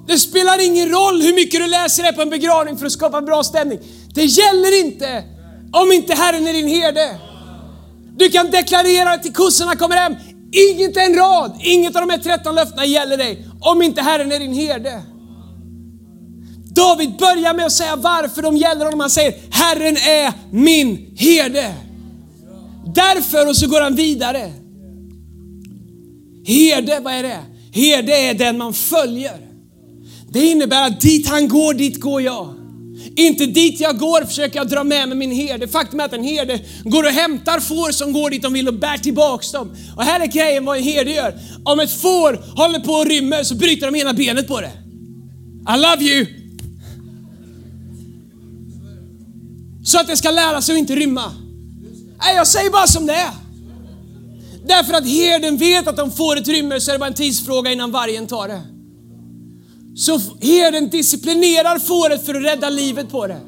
Det 0.07 0.19
spelar 0.19 0.67
ingen 0.67 0.89
roll 0.89 1.23
hur 1.23 1.35
mycket 1.35 1.61
du 1.61 1.67
läser 1.67 2.03
det 2.03 2.13
på 2.13 2.23
en 2.23 2.31
begravning 2.31 2.79
för 2.79 2.87
att 2.87 2.93
skapa 2.93 3.23
bra 3.23 3.45
stämning. 3.45 3.79
Det 4.15 4.25
gäller 4.25 4.85
inte 4.85 5.25
om 5.73 5.93
inte 5.93 6.15
Herren 6.15 6.47
är 6.47 6.53
din 6.53 6.69
herde. 6.69 7.19
Du 8.17 8.29
kan 8.29 8.51
deklarera 8.51 9.19
till 9.19 9.33
kossorna 9.33 9.77
kommer 9.77 9.97
hem. 9.97 10.15
Inget 10.53 10.97
en 10.97 11.15
rad, 11.15 11.61
inget 11.61 11.97
av 11.97 12.07
de 12.07 12.11
här 12.11 12.19
13 12.19 12.55
löftena 12.55 12.85
gäller 12.85 13.17
dig 13.17 13.47
om 13.61 13.83
inte 13.83 14.03
Herren 14.03 14.33
är 14.33 14.39
din 14.39 14.55
herde. 14.55 15.03
David 16.75 17.17
börjar 17.17 17.55
med 17.55 17.67
att 17.67 17.73
säga 17.73 17.97
varför 17.97 18.43
de 18.43 18.57
gäller 18.57 18.85
honom. 18.85 19.01
Han 19.01 19.11
säger 19.11 19.35
Herren 19.51 19.97
är 19.97 20.33
min 20.51 21.15
herde. 21.17 21.75
Därför, 22.95 23.49
och 23.49 23.57
så 23.57 23.67
går 23.69 23.81
han 23.81 23.95
vidare. 23.95 24.53
Herde, 26.47 27.01
vad 27.01 27.15
är 27.15 27.23
det? 27.23 27.39
Herde 27.73 28.13
är 28.13 28.35
den 28.35 28.59
man 28.59 28.75
följer. 28.75 29.52
Det 30.33 30.47
innebär 30.47 30.87
att 30.87 31.01
dit 31.01 31.29
han 31.29 31.49
går, 31.49 31.75
dit 31.75 32.01
går 32.01 32.23
jag. 32.23 32.55
Inte 33.17 33.47
dit 33.47 33.81
jag 33.81 33.99
går 33.99 34.25
försöker 34.25 34.59
jag 34.59 34.69
dra 34.69 34.85
med 34.85 35.09
mig 35.09 35.19
min 35.19 35.31
herde. 35.31 35.69
Faktum 35.69 36.01
är 36.01 36.05
att 36.05 36.13
en 36.13 36.25
herde 36.25 36.61
går 36.85 37.05
och 37.05 37.11
hämtar 37.11 37.61
får 37.61 37.93
som 37.93 38.13
går 38.13 38.31
dit 38.31 38.43
de 38.43 38.53
vill 38.53 38.69
och 38.69 38.75
bär 38.75 38.99
tillbaks 38.99 39.53
dem. 39.53 39.77
Och 39.97 40.03
här 40.03 40.21
är 40.21 40.27
grejen 40.27 40.65
vad 40.65 40.77
en 40.77 40.83
herde 40.83 41.11
gör. 41.11 41.41
Om 41.65 41.81
ett 41.81 41.93
får 41.93 42.57
håller 42.57 42.79
på 42.79 43.01
att 43.01 43.09
rymma 43.09 43.45
så 43.45 43.55
bryter 43.55 43.87
de 43.87 43.99
ena 43.99 44.13
benet 44.13 44.49
på 44.49 44.61
det. 44.61 44.73
I 45.75 45.79
love 45.79 46.03
you! 46.05 46.27
Så 49.85 50.01
att 50.01 50.07
det 50.07 50.17
ska 50.17 50.31
lära 50.31 50.63
sig 50.63 50.73
att 50.73 50.79
inte 50.79 50.97
rymma. 50.97 51.33
Nej, 52.19 52.37
jag 52.37 52.47
säger 52.47 52.71
bara 52.71 52.87
som 52.87 53.07
det 53.07 53.15
är. 53.15 53.31
Därför 54.67 54.95
att 54.95 55.09
herden 55.09 55.57
vet 55.57 55.89
att 55.89 55.97
de 55.97 56.11
får 56.13 56.37
ett 56.37 56.49
rymmer 56.49 56.79
så 56.79 56.91
är 56.91 56.93
det 56.93 56.99
bara 56.99 57.07
en 57.07 57.15
tidsfråga 57.15 57.73
innan 57.73 57.91
vargen 57.91 58.27
tar 58.27 58.49
det. 58.49 58.72
Så 59.95 60.21
herden 60.41 60.91
disciplinerar 60.91 61.79
fåret 61.79 62.27
för 62.27 62.35
att 62.35 62.45
rädda 62.45 62.69
livet 62.69 63.11
på 63.11 63.27
det. 63.27 63.41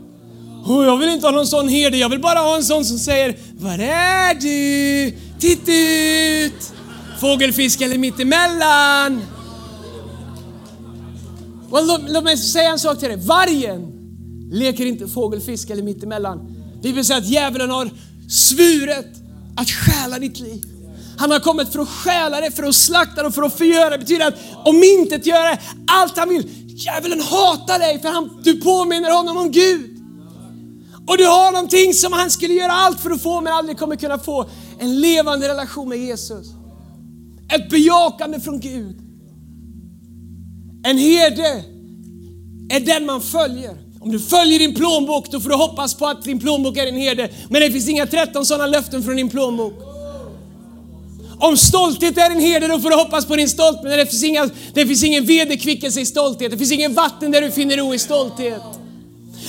Och 0.66 0.84
jag 0.84 0.96
vill 0.98 1.08
inte 1.08 1.26
ha 1.26 1.32
någon 1.32 1.46
sån 1.46 1.68
herde, 1.68 1.96
jag 1.96 2.08
vill 2.08 2.20
bara 2.20 2.38
ha 2.38 2.56
en 2.56 2.64
sån 2.64 2.84
som 2.84 2.98
säger 2.98 3.36
Var 3.58 3.78
är 3.78 4.34
du? 4.34 5.16
Titta 5.38 5.72
ut! 5.72 6.72
Fågelfisk 7.20 7.80
eller 7.80 7.98
mittemellan? 7.98 9.22
Well, 11.70 11.86
låt, 11.86 12.00
låt 12.08 12.24
mig 12.24 12.36
säga 12.36 12.70
en 12.70 12.78
sak 12.78 12.98
till 12.98 13.08
dig. 13.08 13.16
Vargen 13.26 13.92
leker 14.52 14.86
inte 14.86 15.08
fågelfisk 15.08 15.70
eller 15.70 15.82
mittemellan. 15.82 16.56
Bibeln 16.82 17.04
säger 17.04 17.20
att 17.20 17.26
djävulen 17.26 17.70
har 17.70 17.90
svuret 18.28 19.06
att 19.56 19.70
stjäla 19.70 20.18
ditt 20.18 20.40
liv. 20.40 20.73
Han 21.18 21.30
har 21.30 21.40
kommit 21.40 21.72
för 21.72 21.78
att 21.78 21.88
stjäla 21.88 22.40
det, 22.40 22.50
för 22.50 22.62
att 22.62 22.74
slakta 22.74 23.22
det 23.22 23.28
och 23.28 23.34
för 23.34 23.42
att 23.42 23.58
förgöra. 23.58 23.90
Det 23.90 23.98
betyder 23.98 24.28
att 24.28 24.34
om 24.64 24.82
inte 24.82 25.28
göra 25.28 25.58
allt 25.86 26.16
han 26.16 26.28
vill. 26.28 26.48
Djävulen 26.66 27.20
hatar 27.20 27.78
dig 27.78 28.00
för 28.00 28.08
han, 28.08 28.40
du 28.44 28.60
påminner 28.60 29.16
honom 29.16 29.36
om 29.36 29.50
Gud. 29.50 29.90
Och 31.06 31.18
du 31.18 31.26
har 31.26 31.52
någonting 31.52 31.94
som 31.94 32.12
han 32.12 32.30
skulle 32.30 32.54
göra 32.54 32.72
allt 32.72 33.00
för 33.00 33.10
att 33.10 33.22
få 33.22 33.40
men 33.40 33.52
aldrig 33.52 33.78
kommer 33.78 33.96
kunna 33.96 34.18
få. 34.18 34.46
En 34.78 35.00
levande 35.00 35.48
relation 35.48 35.88
med 35.88 35.98
Jesus. 35.98 36.46
Ett 37.52 37.70
bejakande 37.70 38.40
från 38.40 38.60
Gud. 38.60 38.96
En 40.86 40.98
herde 40.98 41.64
är 42.70 42.80
den 42.80 43.06
man 43.06 43.22
följer. 43.22 43.76
Om 44.00 44.12
du 44.12 44.20
följer 44.20 44.58
din 44.58 44.74
plånbok 44.74 45.30
då 45.30 45.40
får 45.40 45.50
du 45.50 45.56
hoppas 45.56 45.94
på 45.94 46.06
att 46.06 46.22
din 46.22 46.40
plånbok 46.40 46.76
är 46.76 46.86
din 46.86 46.96
herde. 46.96 47.30
Men 47.48 47.60
det 47.60 47.70
finns 47.70 47.88
inga 47.88 48.06
13 48.06 48.46
sådana 48.46 48.66
löften 48.66 49.02
från 49.02 49.16
din 49.16 49.28
plånbok. 49.28 49.93
Om 51.38 51.56
stolthet 51.56 52.18
är 52.18 52.30
en 52.30 52.40
herde 52.40 52.68
då 52.68 52.80
får 52.80 52.90
du 52.90 52.96
hoppas 52.96 53.26
på 53.26 53.36
din 53.36 53.48
stolthet. 53.48 53.82
Men 53.82 53.98
det 53.98 54.06
finns, 54.06 54.24
inga, 54.24 54.50
det 54.74 54.86
finns 54.86 55.04
ingen 55.04 55.24
vederkvickelse 55.24 56.00
i 56.00 56.06
stolthet. 56.06 56.50
Det 56.50 56.58
finns 56.58 56.72
ingen 56.72 56.94
vatten 56.94 57.30
där 57.30 57.40
du 57.40 57.50
finner 57.50 57.76
ro 57.76 57.94
i 57.94 57.98
stolthet. 57.98 58.62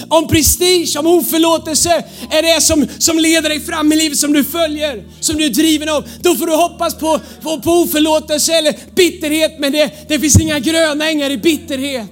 Om 0.07 0.27
prestige, 0.27 0.97
om 0.99 1.07
oförlåtelse 1.07 2.03
är 2.31 2.41
det 2.41 2.61
som, 2.61 2.87
som 2.99 3.19
leder 3.19 3.49
dig 3.49 3.59
fram 3.59 3.93
i 3.93 3.95
livet 3.95 4.17
som 4.17 4.33
du 4.33 4.43
följer, 4.43 5.03
som 5.19 5.37
du 5.37 5.45
är 5.45 5.49
driven 5.49 5.89
av. 5.89 6.03
Då 6.21 6.35
får 6.35 6.47
du 6.47 6.55
hoppas 6.55 6.95
på, 6.95 7.19
på, 7.41 7.61
på 7.61 7.71
oförlåtelse 7.71 8.53
eller 8.53 8.75
bitterhet. 8.95 9.59
Men 9.59 9.71
det, 9.71 9.91
det 10.07 10.19
finns 10.19 10.39
inga 10.39 10.59
gröna 10.59 11.09
ängar 11.09 11.29
i 11.29 11.37
bitterhet. 11.37 12.09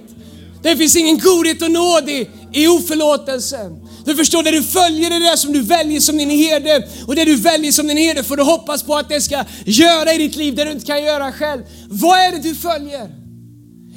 Det 0.63 0.77
finns 0.77 0.95
ingen 0.95 1.19
godhet 1.19 1.61
och 1.61 1.71
nåd 1.71 2.09
i, 2.09 2.29
i 2.53 2.67
oförlåtelse. 2.67 3.71
Du 4.05 4.15
förstår, 4.15 4.43
det 4.43 4.51
du 4.51 4.63
följer 4.63 5.11
är 5.11 5.31
det 5.31 5.37
som 5.37 5.53
du 5.53 5.61
väljer 5.61 5.99
som 5.99 6.17
din 6.17 6.29
herde. 6.29 6.87
Och 7.07 7.15
det 7.15 7.25
du 7.25 7.35
väljer 7.35 7.71
som 7.71 7.87
din 7.87 7.97
herde 7.97 8.23
får 8.23 8.37
du 8.37 8.43
hoppas 8.43 8.83
på 8.83 8.95
att 8.95 9.09
det 9.09 9.21
ska 9.21 9.45
göra 9.65 10.13
i 10.13 10.17
ditt 10.17 10.35
liv, 10.35 10.55
det 10.55 10.63
du 10.63 10.71
inte 10.71 10.85
kan 10.85 11.03
göra 11.03 11.31
själv. 11.31 11.61
Vad 11.89 12.19
är 12.19 12.31
det 12.31 12.49
du 12.49 12.55
följer? 12.55 13.09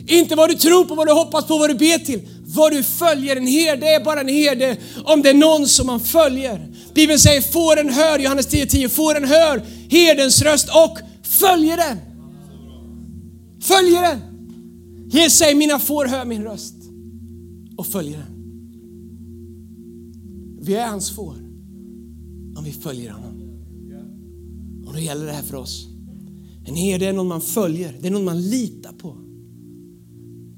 Inte 0.08 0.34
vad 0.34 0.50
du 0.50 0.54
tror 0.54 0.84
på, 0.84 0.94
vad 0.94 1.06
du 1.06 1.12
hoppas 1.12 1.46
på, 1.46 1.58
vad 1.58 1.70
du 1.70 1.74
ber 1.74 1.98
till. 1.98 2.20
Vad 2.46 2.72
du 2.72 2.82
följer. 2.82 3.36
En 3.36 3.46
herde 3.46 3.86
är 3.86 4.04
bara 4.04 4.20
en 4.20 4.28
herde 4.28 4.76
om 5.04 5.22
det 5.22 5.30
är 5.30 5.34
någon 5.34 5.68
som 5.68 5.86
man 5.86 6.00
följer. 6.00 6.66
Bibeln 6.94 7.18
säger, 7.18 7.40
fåren 7.40 7.88
hör, 7.88 8.18
Johannes 8.18 8.48
10.10, 8.48 8.66
10, 8.66 8.88
fåren 8.88 9.24
hör 9.24 9.62
herdens 9.90 10.42
röst 10.42 10.68
och 10.68 10.98
följer 11.22 11.76
den. 11.76 11.98
Följer 13.62 14.02
den. 14.02 14.20
Jesus 15.10 15.38
säger, 15.38 15.54
mina 15.54 15.78
får 15.78 16.06
hör 16.06 16.24
min 16.24 16.42
röst 16.42 16.74
och 17.76 17.86
följer 17.86 18.18
den. 18.18 18.35
Vi 20.66 20.74
är 20.74 20.86
hans 20.86 21.10
får 21.10 21.34
om 22.56 22.64
vi 22.64 22.72
följer 22.72 23.10
honom. 23.10 23.42
Och 24.86 24.92
då 24.92 24.98
gäller 24.98 25.26
det 25.26 25.32
här 25.32 25.42
för 25.42 25.56
oss. 25.56 25.88
En 26.66 26.76
herde 26.76 27.06
är 27.06 27.12
någon 27.12 27.28
man 27.28 27.40
följer, 27.40 27.96
det 28.00 28.06
är 28.06 28.10
någon 28.10 28.24
man 28.24 28.40
litar 28.40 28.92
på. 28.92 29.08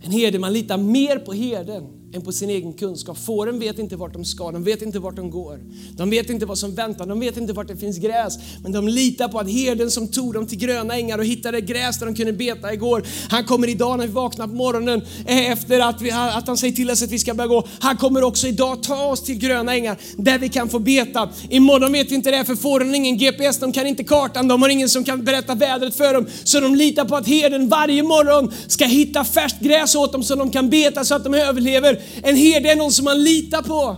En 0.00 0.10
herde, 0.10 0.38
man 0.38 0.52
litar 0.52 0.78
mer 0.78 1.18
på 1.18 1.32
herden 1.32 1.97
än 2.12 2.22
på 2.22 2.32
sin 2.32 2.50
egen 2.50 2.72
kunskap. 2.72 3.18
Fåren 3.18 3.58
vet 3.58 3.78
inte 3.78 3.96
vart 3.96 4.12
de 4.12 4.24
ska, 4.24 4.50
de 4.50 4.64
vet 4.64 4.82
inte 4.82 4.98
vart 4.98 5.16
de 5.16 5.30
går. 5.30 5.60
De 5.96 6.10
vet 6.10 6.30
inte 6.30 6.46
vad 6.46 6.58
som 6.58 6.74
väntar, 6.74 7.06
de 7.06 7.20
vet 7.20 7.36
inte 7.36 7.52
vart 7.52 7.68
det 7.68 7.76
finns 7.76 7.98
gräs. 7.98 8.34
Men 8.62 8.72
de 8.72 8.88
litar 8.88 9.28
på 9.28 9.38
att 9.38 9.50
herden 9.50 9.90
som 9.90 10.08
tog 10.08 10.34
dem 10.34 10.46
till 10.46 10.58
gröna 10.58 10.96
ängar 10.96 11.18
och 11.18 11.24
hittade 11.24 11.60
gräs 11.60 11.98
där 11.98 12.06
de 12.06 12.14
kunde 12.14 12.32
beta 12.32 12.72
igår, 12.72 13.06
han 13.30 13.44
kommer 13.44 13.68
idag 13.68 13.98
när 13.98 14.06
vi 14.06 14.12
vaknar 14.12 14.46
på 14.46 14.54
morgonen 14.54 15.02
eh, 15.26 15.50
efter 15.52 15.80
att, 15.80 16.02
vi, 16.02 16.10
att 16.10 16.46
han 16.46 16.56
säger 16.56 16.74
till 16.74 16.90
oss 16.90 17.02
att 17.02 17.10
vi 17.10 17.18
ska 17.18 17.34
börja 17.34 17.48
gå. 17.48 17.66
Han 17.80 17.96
kommer 17.96 18.24
också 18.24 18.46
idag 18.46 18.82
ta 18.82 19.06
oss 19.06 19.22
till 19.22 19.38
gröna 19.38 19.74
ängar 19.74 19.96
där 20.16 20.38
vi 20.38 20.48
kan 20.48 20.68
få 20.68 20.78
beta. 20.78 21.28
Imorgon 21.50 21.92
vet 21.92 22.10
vi 22.10 22.14
inte 22.14 22.30
det 22.30 22.44
för 22.44 22.54
fåren 22.54 22.88
har 22.88 22.94
ingen 22.94 23.18
GPS, 23.18 23.58
de 23.58 23.72
kan 23.72 23.86
inte 23.86 24.04
kartan, 24.04 24.48
de 24.48 24.62
har 24.62 24.68
ingen 24.68 24.88
som 24.88 25.04
kan 25.04 25.24
berätta 25.24 25.54
vädret 25.54 25.94
för 25.94 26.14
dem. 26.14 26.26
Så 26.44 26.60
de 26.60 26.74
litar 26.74 27.04
på 27.04 27.16
att 27.16 27.26
herden 27.26 27.68
varje 27.68 28.02
morgon 28.02 28.52
ska 28.66 28.84
hitta 28.84 29.24
färskt 29.24 29.60
gräs 29.60 29.94
åt 29.94 30.12
dem 30.12 30.22
så 30.22 30.34
de 30.34 30.50
kan 30.50 30.70
beta 30.70 31.04
så 31.04 31.14
att 31.14 31.24
de 31.24 31.34
överlever. 31.34 31.97
En 32.22 32.36
herde 32.36 32.72
är 32.72 32.76
någon 32.76 32.92
som 32.92 33.04
man 33.04 33.22
litar 33.22 33.62
på. 33.62 33.96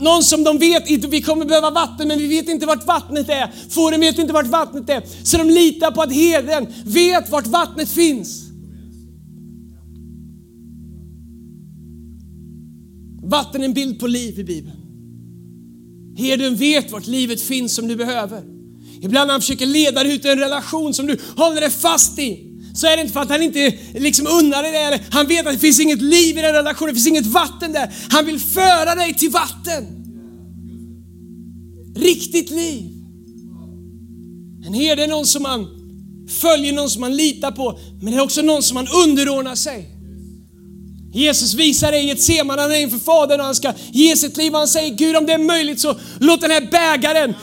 Någon 0.00 0.22
som 0.22 0.44
de 0.44 0.58
vet, 0.58 1.04
vi 1.04 1.22
kommer 1.22 1.44
behöva 1.44 1.70
vatten 1.70 2.08
men 2.08 2.18
vi 2.18 2.26
vet 2.26 2.48
inte 2.48 2.66
vart 2.66 2.86
vattnet 2.86 3.28
är. 3.28 3.50
Fåren 3.68 4.00
vet 4.00 4.18
inte 4.18 4.32
vart 4.32 4.46
vattnet 4.46 4.90
är. 4.90 5.02
Så 5.22 5.36
de 5.38 5.50
litar 5.50 5.90
på 5.90 6.02
att 6.02 6.12
herden 6.12 6.66
vet 6.84 7.30
vart 7.30 7.46
vattnet 7.46 7.88
finns. 7.88 8.44
Vatten 13.22 13.60
är 13.60 13.64
en 13.64 13.74
bild 13.74 14.00
på 14.00 14.06
liv 14.06 14.38
i 14.38 14.44
Bibeln. 14.44 14.76
Herden 16.16 16.56
vet 16.56 16.92
vart 16.92 17.06
livet 17.06 17.40
finns 17.40 17.74
som 17.74 17.88
du 17.88 17.96
behöver. 17.96 18.42
Ibland 19.00 19.26
när 19.26 19.34
han 19.34 19.40
försöker 19.40 19.66
leda 19.66 20.02
dig 20.02 20.14
ut 20.14 20.24
i 20.24 20.28
en 20.28 20.38
relation 20.38 20.94
som 20.94 21.06
du 21.06 21.18
håller 21.36 21.60
dig 21.60 21.70
fast 21.70 22.18
i 22.18 22.47
så 22.74 22.86
är 22.86 22.96
det 22.96 23.02
inte 23.02 23.12
för 23.12 23.20
att 23.20 23.28
han 23.30 23.42
inte 23.42 23.74
liksom 23.94 24.26
unnar 24.26 24.62
dig 24.62 24.72
det. 24.72 25.00
Han 25.10 25.26
vet 25.26 25.46
att 25.46 25.52
det 25.52 25.58
finns 25.58 25.80
inget 25.80 26.02
liv 26.02 26.38
i 26.38 26.42
den 26.42 26.52
relationen, 26.52 26.88
det 26.88 26.94
finns 26.94 27.06
inget 27.06 27.26
vatten 27.26 27.72
där. 27.72 27.94
Han 28.10 28.26
vill 28.26 28.40
föra 28.40 28.94
dig 28.94 29.14
till 29.14 29.30
vatten. 29.30 29.86
Riktigt 31.96 32.50
liv. 32.50 32.84
En 34.66 34.74
herde 34.74 35.04
är 35.04 35.08
någon 35.08 35.26
som 35.26 35.42
man 35.42 35.66
följer, 36.28 36.72
någon 36.72 36.90
som 36.90 37.00
man 37.00 37.16
litar 37.16 37.50
på, 37.50 37.78
men 38.02 38.12
det 38.12 38.18
är 38.18 38.22
också 38.22 38.42
någon 38.42 38.62
som 38.62 38.74
man 38.74 38.88
underordnar 39.04 39.54
sig. 39.54 39.97
Jesus 41.12 41.54
visar 41.54 41.92
det 41.92 41.98
i 41.98 42.10
ett 42.10 42.22
seman, 42.22 42.58
han 42.58 42.70
är 42.70 42.76
inför 42.76 42.98
Fadern 42.98 43.40
och 43.40 43.46
han 43.46 43.54
ska 43.54 43.72
ge 43.92 44.16
sitt 44.16 44.36
liv. 44.36 44.52
Han 44.52 44.68
säger 44.68 44.94
Gud 44.94 45.16
om 45.16 45.26
det 45.26 45.32
är 45.32 45.38
möjligt 45.38 45.80
så 45.80 45.96
låt 46.20 46.40
den 46.40 46.50
här 46.50 46.68
bägaren, 46.70 47.34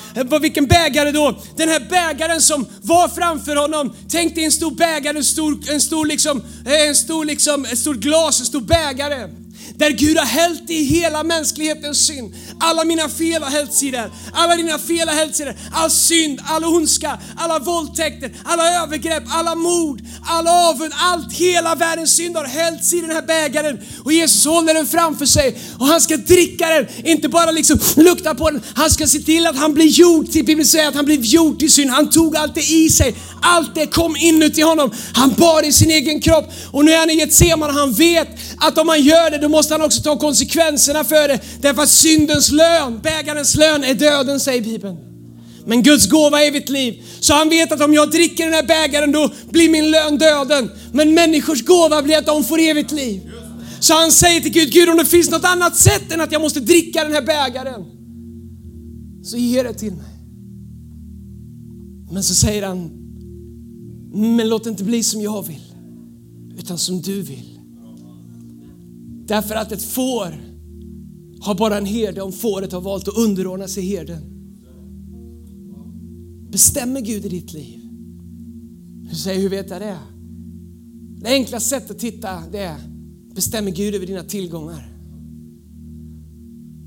vilken 0.41 0.65
bägare 0.65 1.11
då? 1.11 1.35
Den 1.57 1.69
här 1.69 1.79
bägaren 1.79 2.41
som 2.41 2.65
var 2.81 3.07
framför 3.07 3.55
honom. 3.55 3.95
Tänk 4.09 4.35
dig 4.35 4.43
en 4.43 4.51
stor 4.51 4.71
bägare, 4.71 5.17
en 5.17 5.23
stor, 5.23 5.57
en 5.71 5.81
stor 5.81 6.05
liksom, 6.05 6.41
eh, 6.65 6.87
en 6.87 6.95
stor 6.95 7.25
liksom, 7.25 7.65
ett 7.65 7.79
stort 7.79 7.97
glas, 7.97 8.39
en 8.39 8.45
stor 8.45 8.61
bägare. 8.61 9.44
Där 9.75 9.89
Gud 9.89 10.17
har 10.17 10.25
hällt 10.25 10.69
i 10.69 10.83
hela 10.83 11.23
mänsklighetens 11.23 12.07
synd. 12.07 12.33
Alla 12.59 12.83
mina 12.83 13.09
fel 13.09 13.43
har 13.43 13.49
hällts 13.49 13.83
i 13.83 13.91
där. 13.91 14.11
Alla 14.33 14.55
dina 14.55 14.79
fel 14.79 15.07
har 15.07 15.15
hällts 15.15 15.39
i 15.41 15.43
där. 15.43 15.57
All 15.73 15.91
synd, 15.91 16.41
all 16.45 16.63
ondska, 16.63 17.19
alla 17.37 17.59
våldtäkter, 17.59 18.31
alla 18.43 18.83
övergrepp, 18.83 19.23
alla 19.29 19.55
mord, 19.55 20.01
all 20.25 20.47
avund, 20.47 20.93
allt, 20.95 21.33
hela 21.33 21.75
världens 21.75 22.15
synd 22.15 22.35
har 22.35 22.45
hällts 22.45 22.93
i 22.93 23.01
den 23.01 23.11
här 23.11 23.21
bägaren. 23.21 23.79
Och 24.03 24.13
Jesus 24.13 24.45
håller 24.45 24.73
den 24.73 24.87
framför 24.87 25.25
sig 25.25 25.57
och 25.79 25.87
han 25.87 26.01
ska 26.01 26.17
dricka 26.17 26.69
den, 26.69 26.87
inte 27.03 27.29
bara 27.29 27.51
liksom 27.51 27.79
lukta 27.95 28.35
på 28.35 28.49
den. 28.49 28.61
Han 28.75 28.89
ska 28.89 29.07
se 29.07 29.19
till 29.19 29.47
att 29.47 29.57
han 29.57 29.73
blir 29.73 29.85
gjord 29.85 30.31
till, 30.31 30.45
Bibeln 30.45 30.67
säger 30.67 30.87
att 30.87 30.95
han 30.95 31.05
blev 31.05 31.21
gjord 31.21 31.59
till 31.59 31.71
synd. 31.71 31.91
Han 31.91 32.09
tog 32.09 32.37
allt 32.37 32.55
det 32.55 32.71
i 32.71 32.89
sig. 32.89 33.15
Allt 33.41 33.75
det 33.75 33.87
kom 33.87 34.15
inuti 34.15 34.61
honom. 34.61 34.91
Han 35.13 35.33
bar 35.37 35.65
i 35.65 35.71
sin 35.71 35.91
egen 35.91 36.21
kropp 36.21 36.45
och 36.71 36.85
nu 36.85 36.91
är 36.91 36.97
han 36.97 37.09
i 37.09 37.21
ett 37.21 37.33
seman 37.33 37.69
och 37.69 37.75
han 37.75 37.93
vet 37.93 38.27
att 38.57 38.77
om 38.77 38.89
han 38.89 39.03
gör 39.03 39.31
det 39.31 39.37
då 39.37 39.49
måste 39.55 39.73
han 39.73 39.81
också 39.81 40.01
ta 40.01 40.17
konsekvenserna 40.17 41.03
för 41.03 41.27
det. 41.27 41.39
Därför 41.61 41.81
att 41.81 41.89
syndens 41.89 42.51
lön, 42.51 42.99
bägarens 43.03 43.55
lön 43.55 43.83
är 43.83 43.93
döden 43.93 44.39
säger 44.39 44.61
Bibeln. 44.61 44.97
Men 45.65 45.83
Guds 45.83 46.09
gåva 46.09 46.41
är 46.41 46.47
evigt 46.47 46.69
liv. 46.69 47.03
Så 47.19 47.33
han 47.33 47.49
vet 47.49 47.71
att 47.71 47.81
om 47.81 47.93
jag 47.93 48.11
dricker 48.11 48.43
den 48.45 48.53
här 48.53 48.63
bägaren 48.63 49.11
då 49.11 49.31
blir 49.49 49.69
min 49.69 49.91
lön 49.91 50.17
döden. 50.17 50.71
Men 50.91 51.13
människors 51.13 51.63
gåva 51.65 52.01
blir 52.01 52.17
att 52.17 52.25
de 52.25 52.43
får 52.43 52.59
evigt 52.59 52.91
liv. 52.91 53.21
Så 53.79 53.93
han 53.93 54.11
säger 54.11 54.41
till 54.41 54.51
Gud, 54.51 54.71
Gud 54.71 54.89
om 54.89 54.97
det 54.97 55.05
finns 55.05 55.29
något 55.29 55.45
annat 55.45 55.75
sätt 55.77 56.11
än 56.11 56.21
att 56.21 56.31
jag 56.31 56.41
måste 56.41 56.59
dricka 56.59 57.03
den 57.03 57.13
här 57.13 57.21
bägaren. 57.21 57.85
Så 59.23 59.37
ge 59.37 59.63
det 59.63 59.73
till 59.73 59.93
mig. 59.93 60.15
Men 62.11 62.23
så 62.23 62.33
säger 62.33 62.63
han, 62.63 62.91
men 64.37 64.49
låt 64.49 64.63
det 64.63 64.69
inte 64.69 64.83
bli 64.83 65.03
som 65.03 65.21
jag 65.21 65.47
vill, 65.47 65.73
utan 66.57 66.77
som 66.77 67.01
du 67.01 67.21
vill. 67.21 67.54
Därför 69.27 69.55
att 69.55 69.71
ett 69.71 69.83
får 69.83 70.35
har 71.39 71.55
bara 71.55 71.77
en 71.77 71.85
herde 71.85 72.21
om 72.21 72.31
fåret 72.31 72.71
har 72.71 72.81
valt 72.81 73.07
att 73.07 73.17
underordna 73.17 73.67
sig 73.67 73.83
herden. 73.83 74.21
Bestämmer 76.51 77.01
Gud 77.01 77.25
i 77.25 77.29
ditt 77.29 77.53
liv? 77.53 77.79
Du 79.09 79.15
säger, 79.15 79.41
hur 79.41 79.49
vet 79.49 79.69
jag 79.69 79.81
det? 79.81 79.99
Det 81.17 81.29
enkla 81.29 81.59
sättet 81.59 81.91
att 81.91 81.99
titta 81.99 82.43
det 82.51 82.59
är, 82.59 82.79
bestämmer 83.35 83.71
Gud 83.71 83.95
över 83.95 84.05
dina 84.05 84.23
tillgångar? 84.23 84.89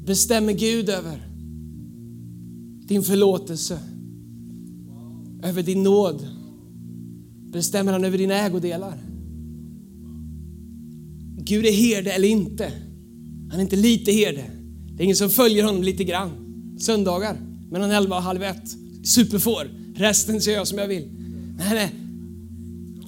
Bestämmer 0.06 0.52
Gud 0.52 0.88
över 0.88 1.28
din 2.86 3.02
förlåtelse, 3.02 3.78
över 5.42 5.62
din 5.62 5.82
nåd, 5.82 6.28
bestämmer 7.52 7.92
han 7.92 8.04
över 8.04 8.18
dina 8.18 8.34
ägodelar. 8.34 9.07
Gud 11.48 11.66
är 11.66 11.72
herde 11.72 12.12
eller 12.12 12.28
inte. 12.28 12.72
Han 13.50 13.58
är 13.58 13.62
inte 13.62 13.76
lite 13.76 14.12
herde. 14.12 14.44
Det 14.92 15.02
är 15.02 15.04
ingen 15.04 15.16
som 15.16 15.30
följer 15.30 15.64
honom 15.64 15.82
lite 15.82 16.04
grann. 16.04 16.30
Söndagar 16.80 17.36
mellan 17.70 17.90
elva 17.90 18.16
och 18.16 18.22
halv 18.22 18.42
ett. 18.42 18.70
Superfår. 19.04 19.70
Resten 19.96 20.40
ser 20.40 20.52
jag 20.52 20.68
som 20.68 20.78
jag 20.78 20.88
vill. 20.88 21.08
Nej, 21.58 21.74
nej. 21.74 21.90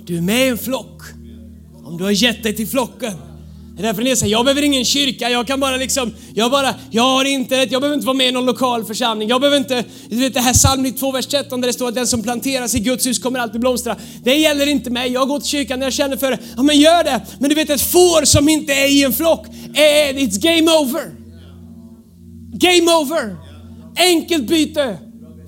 Du 0.07 0.17
är 0.17 0.21
med 0.21 0.47
i 0.47 0.49
en 0.49 0.59
flock. 0.59 1.03
Om 1.85 1.97
du 1.99 2.05
har 2.05 2.11
gett 2.11 2.43
dig 2.43 2.57
till 2.57 2.67
flocken. 2.67 3.13
Det 3.77 3.83
är 3.83 3.87
därför 3.87 4.03
ni 4.03 4.17
säger, 4.17 4.33
jag 4.33 4.45
behöver 4.45 4.63
ingen 4.63 4.85
kyrka, 4.85 5.31
jag 5.31 5.47
kan 5.47 5.61
bara 5.61 5.77
liksom, 5.77 6.15
jag 6.35 6.51
bara, 6.51 6.75
jag 6.91 7.03
har 7.03 7.25
internet, 7.25 7.73
jag 7.73 7.81
behöver 7.81 7.95
inte 7.95 8.07
vara 8.07 8.17
med 8.17 8.29
i 8.29 8.33
någon 8.33 8.47
lokal 8.47 8.85
församling. 8.85 9.29
Jag 9.29 9.41
behöver 9.41 9.57
inte, 9.59 9.85
du 10.09 10.17
vet 10.17 10.35
det 10.35 10.41
här 10.41 10.53
psalm 10.53 10.83
92, 10.83 11.13
vers 11.13 11.27
13 11.27 11.61
där 11.61 11.67
det 11.67 11.73
står 11.73 11.89
att 11.89 11.95
den 11.95 12.07
som 12.07 12.23
planteras 12.23 12.75
i 12.75 12.81
Guds 12.81 13.07
hus 13.07 13.19
kommer 13.19 13.39
alltid 13.39 13.61
blomstra. 13.61 13.97
Det 14.25 14.35
gäller 14.35 14.67
inte 14.67 14.91
mig, 14.91 15.13
jag 15.13 15.29
går 15.29 15.41
till 15.41 15.49
kyrkan 15.49 15.79
när 15.79 15.87
jag 15.87 15.93
känner 15.93 16.17
för 16.17 16.31
det. 16.31 16.39
Ja 16.57 16.63
men 16.63 16.79
gör 16.79 17.05
det! 17.05 17.21
Men 17.39 17.49
du 17.49 17.55
vet 17.55 17.71
ett 17.71 17.81
får 17.81 18.25
som 18.25 18.49
inte 18.49 18.73
är 18.73 18.87
i 18.87 19.05
en 19.05 19.13
flock, 19.13 19.47
it's 20.15 20.39
game 20.41 20.71
over. 20.73 21.15
Game 22.53 22.93
over! 22.93 23.37
Enkelt 23.97 24.49
byte 24.49 24.99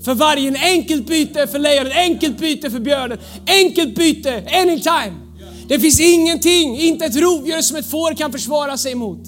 för 0.04 0.14
vargen, 0.14 0.56
enkelt 0.62 1.06
byte 1.06 1.46
för 1.46 1.58
lejonet, 1.58 1.92
enkelt 1.96 2.38
byte 2.38 2.70
för 2.70 2.80
björnen, 2.80 3.18
enkelt 3.46 3.94
byte 3.94 4.42
anytime. 4.62 5.31
Det 5.68 5.80
finns 5.80 6.00
ingenting, 6.00 6.78
inte 6.80 7.04
ett 7.04 7.16
rovdjur 7.16 7.60
som 7.60 7.76
ett 7.76 7.90
får 7.90 8.14
kan 8.14 8.32
försvara 8.32 8.78
sig 8.78 8.94
mot. 8.94 9.20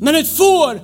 Men 0.00 0.14
ett 0.14 0.28
får, 0.28 0.80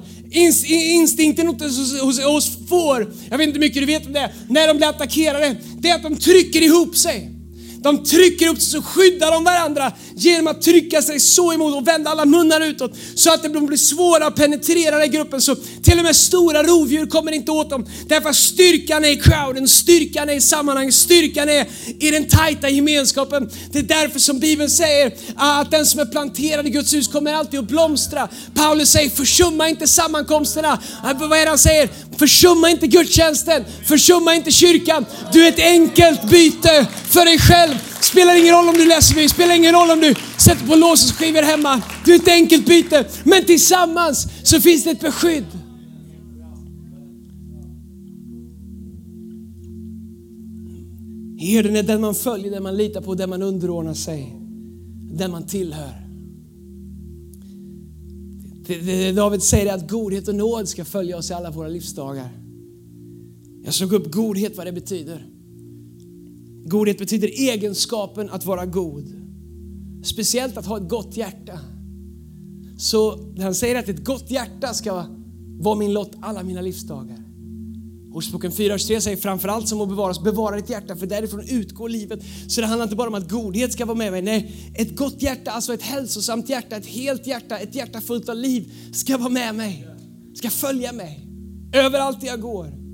instinkten 0.71 1.47
hos, 1.47 2.01
hos, 2.01 2.25
hos 2.25 2.69
får, 2.69 3.13
jag 3.31 3.39
vet 3.39 3.47
inte 3.47 3.59
hur 3.59 3.67
mycket 3.67 3.83
du 3.83 3.87
vet 3.87 4.07
om 4.07 4.13
det, 4.13 4.33
när 4.49 4.69
de 4.69 4.77
blir 4.77 4.89
attackerade, 4.89 5.57
det 5.79 5.91
är 5.91 5.95
att 5.95 6.03
de 6.03 6.17
trycker 6.17 6.63
ihop 6.63 6.97
sig. 6.97 7.38
De 7.83 8.05
trycker 8.05 8.49
upp 8.49 8.63
sig 8.63 8.71
så 8.71 8.83
skyddar 8.83 9.31
de 9.31 9.45
varandra 9.45 9.93
genom 10.17 10.47
att 10.47 10.63
trycka 10.63 11.03
sig 11.03 11.21
så 11.21 11.53
emot 11.53 11.75
och 11.75 11.89
vända 11.89 12.11
alla 12.11 12.25
munnar 12.25 12.61
utåt 12.61 12.93
så 13.15 13.33
att 13.33 13.43
det 13.43 13.49
blir 13.49 13.77
svåra 13.77 14.27
att 14.27 14.37
penetrera 14.37 14.99
den 14.99 15.11
gruppen. 15.11 15.41
Så 15.41 15.57
till 15.83 15.99
och 15.99 16.05
med 16.05 16.17
stora 16.17 16.63
rovdjur 16.63 17.07
kommer 17.07 17.33
inte 17.33 17.51
åt 17.51 17.71
dem. 17.71 17.87
Därför 18.07 18.33
styrkan 18.33 19.05
är 19.05 19.09
i 19.09 19.17
crowden, 19.17 19.69
styrkan 19.69 20.29
är 20.29 20.35
i 20.35 20.41
sammanhanget, 20.41 20.95
styrkan 20.95 21.49
är 21.49 21.67
i 21.99 22.11
den 22.11 22.29
tajta 22.29 22.69
gemenskapen. 22.69 23.51
Det 23.73 23.79
är 23.79 23.83
därför 23.83 24.19
som 24.19 24.41
Bibeln 24.41 24.71
säger 24.71 25.13
att 25.37 25.71
den 25.71 25.87
som 25.87 26.01
är 26.01 26.07
planterad 26.07 26.67
i 26.67 26.71
Guds 26.71 26.95
hus 26.95 27.09
kommer 27.09 27.35
alltid 27.35 27.61
att 27.61 27.69
blomstra. 27.69 28.29
Paulus 28.55 28.91
säger 28.91 29.11
försumma 29.11 29.69
inte 29.69 29.87
sammankomsterna. 29.87 30.83
Vad 31.21 31.33
är 31.39 31.45
det 31.45 31.49
han 31.49 31.59
säger? 31.59 31.89
Försumma 32.19 32.71
inte 32.71 32.87
gudstjänsten, 32.87 33.65
försumma 33.87 34.35
inte 34.35 34.51
kyrkan. 34.51 35.05
Du 35.33 35.45
är 35.45 35.49
ett 35.49 35.59
enkelt 35.59 36.31
byte 36.31 36.87
för 37.11 37.25
dig 37.25 37.39
själv. 37.39 37.68
Spelar 38.01 38.41
ingen 38.41 38.55
roll 38.55 38.69
om 38.69 38.75
du 38.75 38.89
läser 38.89 39.15
Bibeln, 39.15 39.29
spelar 39.29 39.55
ingen 39.55 39.73
roll 39.73 39.91
om 39.91 40.01
du 40.01 40.15
sätter 40.37 40.67
på 40.67 40.75
låseskivor 40.75 41.43
hemma. 41.43 41.83
Du 42.05 42.15
är 42.15 42.17
ett 42.17 42.29
enkelt 42.29 42.67
byte, 42.67 43.05
men 43.25 43.45
tillsammans 43.45 44.27
så 44.43 44.61
finns 44.61 44.85
det 44.85 44.91
ett 44.91 45.01
beskydd. 45.01 45.45
Herden 51.41 51.77
är 51.77 51.83
den 51.83 52.01
man 52.01 52.15
följer, 52.15 52.51
den 52.51 52.63
man 52.63 52.77
litar 52.77 53.01
på, 53.01 53.15
den 53.15 53.31
man 53.31 53.43
underordnar 53.43 53.95
sig, 53.95 54.37
den 55.13 55.31
man 55.31 55.47
tillhör. 55.47 56.09
David 59.15 59.43
säger 59.43 59.75
att 59.75 59.91
godhet 59.91 60.29
och 60.29 60.35
nåd 60.35 60.69
ska 60.69 60.85
följa 60.85 61.17
oss 61.17 61.31
i 61.31 61.35
alla 61.35 61.51
våra 61.51 61.69
livsdagar. 61.69 62.29
Jag 63.65 63.75
såg 63.75 63.93
upp 63.93 64.13
godhet, 64.13 64.57
vad 64.57 64.67
det 64.67 64.73
betyder. 64.73 65.27
Godhet 66.69 66.99
betyder 66.99 67.29
egenskapen 67.29 68.31
att 68.31 68.45
vara 68.45 68.67
god. 68.67 69.13
Speciellt 70.05 70.57
att 70.57 70.67
ha 70.67 70.77
ett 70.77 70.89
gott 70.89 71.17
hjärta. 71.17 71.61
Så 72.79 73.19
han 73.39 73.55
säger 73.55 73.79
att 73.79 73.89
ett 73.89 74.05
gott 74.05 74.31
hjärta 74.31 74.75
ska 74.75 75.07
vara 75.61 75.79
min 75.79 75.93
lott 75.93 76.13
alla 76.21 76.43
mina 76.43 76.61
livsdagar. 76.61 77.19
Ordspråken 78.13 78.51
4.23 78.51 79.01
säger 79.01 79.17
framförallt 79.17 79.69
som 79.69 79.81
att 79.81 79.89
bevaras, 79.89 80.23
bevara 80.23 80.57
ditt 80.57 80.71
hjärta 80.71 80.97
för 80.97 81.07
därifrån 81.07 81.45
utgår 81.49 81.89
livet. 81.89 82.21
Så 82.49 82.61
det 82.61 82.67
handlar 82.67 82.85
inte 82.85 82.97
bara 82.97 83.09
om 83.09 83.15
att 83.15 83.31
godhet 83.31 83.73
ska 83.73 83.85
vara 83.87 83.99
med 83.99 84.13
mig. 84.13 84.23
Nej, 84.23 84.73
ett 84.75 84.97
gott 84.97 85.23
hjärta, 85.23 85.51
alltså 85.51 85.75
ett 85.75 85.83
hälsosamt 85.83 86.49
hjärta, 86.49 86.77
ett 86.77 86.87
helt 86.87 87.27
hjärta, 87.27 87.59
ett 87.59 87.75
hjärta 87.75 88.01
fullt 88.01 88.29
av 88.29 88.37
liv 88.37 88.73
ska 88.93 89.19
vara 89.19 89.29
med 89.29 89.55
mig. 89.55 89.87
Ska 90.35 90.51
följa 90.51 90.93
mig. 90.93 91.27
Överallt 91.73 92.23
jag 92.23 92.41
går. 92.41 92.88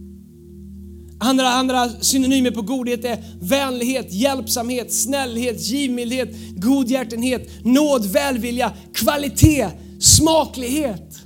Andra, 1.20 1.48
andra 1.48 1.88
synonymer 1.88 2.50
på 2.50 2.62
godhet 2.62 3.04
är 3.04 3.24
vänlighet, 3.40 4.12
hjälpsamhet, 4.12 4.92
snällhet, 4.92 5.60
givmildhet, 5.60 6.28
godhjärtenhet, 6.56 7.64
nåd, 7.64 8.06
välvilja, 8.06 8.72
kvalitet, 8.94 9.68
smaklighet. 10.00 11.18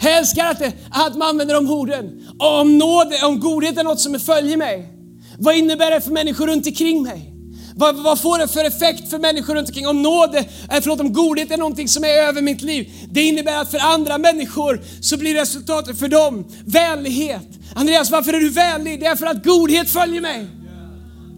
Jag 0.00 0.18
älskar 0.18 0.46
att, 0.46 0.58
det, 0.58 0.72
att 0.90 1.16
man 1.16 1.28
använder 1.28 1.54
de 1.54 1.70
orden. 1.70 2.26
Om, 2.38 2.78
nåd, 2.78 3.12
om 3.24 3.40
godhet 3.40 3.78
är 3.78 3.84
något 3.84 4.00
som 4.00 4.20
följer 4.20 4.56
mig, 4.56 4.92
vad 5.38 5.56
innebär 5.56 5.90
det 5.90 6.00
för 6.00 6.10
människor 6.10 6.46
runt 6.46 6.66
omkring 6.66 7.02
mig? 7.02 7.35
Vad, 7.78 7.96
vad, 7.96 8.20
får 8.20 8.38
det 8.38 8.48
för 8.48 8.64
effekt 8.64 9.10
för 9.10 9.18
människor 9.18 9.54
runt 9.54 9.68
omkring? 9.68 9.86
Om 9.86 10.02
nåd, 10.02 10.34
är, 10.34 10.38
eh, 10.38 10.80
förlåt, 10.82 11.00
om 11.00 11.12
godhet 11.12 11.50
är 11.50 11.56
någonting 11.56 11.88
som 11.88 12.04
är 12.04 12.08
över 12.08 12.42
mitt 12.42 12.62
liv, 12.62 12.92
det 13.10 13.22
innebär 13.22 13.60
att 13.60 13.70
för 13.70 13.78
andra 13.78 14.18
människor 14.18 14.80
så 15.00 15.16
blir 15.16 15.34
resultatet 15.34 15.98
för 15.98 16.08
dem 16.08 16.44
vänlighet. 16.64 17.48
Andreas, 17.74 18.10
varför 18.10 18.32
är 18.32 18.40
du 18.40 18.50
vänlig? 18.50 19.00
Det 19.00 19.06
är 19.06 19.16
för 19.16 19.26
att 19.26 19.44
godhet 19.44 19.90
följer 19.90 20.20
mig. 20.20 20.46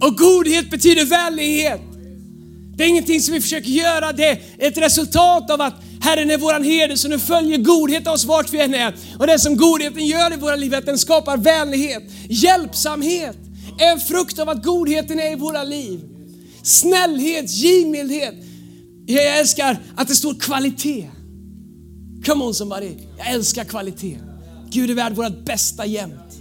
Och 0.00 0.16
godhet 0.16 0.70
betyder 0.70 1.04
vänlighet. 1.04 1.80
Det 2.76 2.84
är 2.84 2.88
ingenting 2.88 3.20
som 3.20 3.34
vi 3.34 3.40
försöker 3.40 3.70
göra, 3.70 4.12
det 4.12 4.28
är 4.28 4.38
ett 4.58 4.78
resultat 4.78 5.50
av 5.50 5.60
att 5.60 5.74
Herren 6.00 6.30
är 6.30 6.38
våran 6.38 6.64
herde, 6.64 6.96
så 6.96 7.08
nu 7.08 7.18
följer 7.18 7.58
godhet 7.58 8.06
oss 8.06 8.24
vart 8.24 8.52
vi 8.52 8.60
än 8.60 8.74
är. 8.74 8.94
Och 9.18 9.26
det 9.26 9.38
som 9.38 9.56
godheten 9.56 10.06
gör 10.06 10.32
i 10.32 10.36
våra 10.36 10.56
liv 10.56 10.74
är 10.74 10.78
att 10.78 10.86
den 10.86 10.98
skapar 10.98 11.36
vänlighet, 11.36 12.02
hjälpsamhet, 12.28 13.36
är 13.78 13.92
en 13.92 14.00
frukt 14.00 14.38
av 14.38 14.48
att 14.48 14.64
godheten 14.64 15.20
är 15.20 15.32
i 15.32 15.36
våra 15.36 15.62
liv. 15.62 16.00
Snällhet, 16.62 17.50
givmildhet. 17.50 18.34
Jag 19.06 19.38
älskar 19.38 19.78
att 19.96 20.08
det 20.08 20.14
står 20.14 20.34
kvalitet. 20.34 21.10
Come 22.26 22.44
on 22.44 22.54
somebody, 22.54 22.92
jag 23.18 23.32
älskar 23.32 23.64
kvalitet. 23.64 24.18
Gud 24.70 24.90
är 24.90 24.94
värd 24.94 25.16
vårt 25.16 25.44
bästa 25.44 25.86
jämt. 25.86 26.38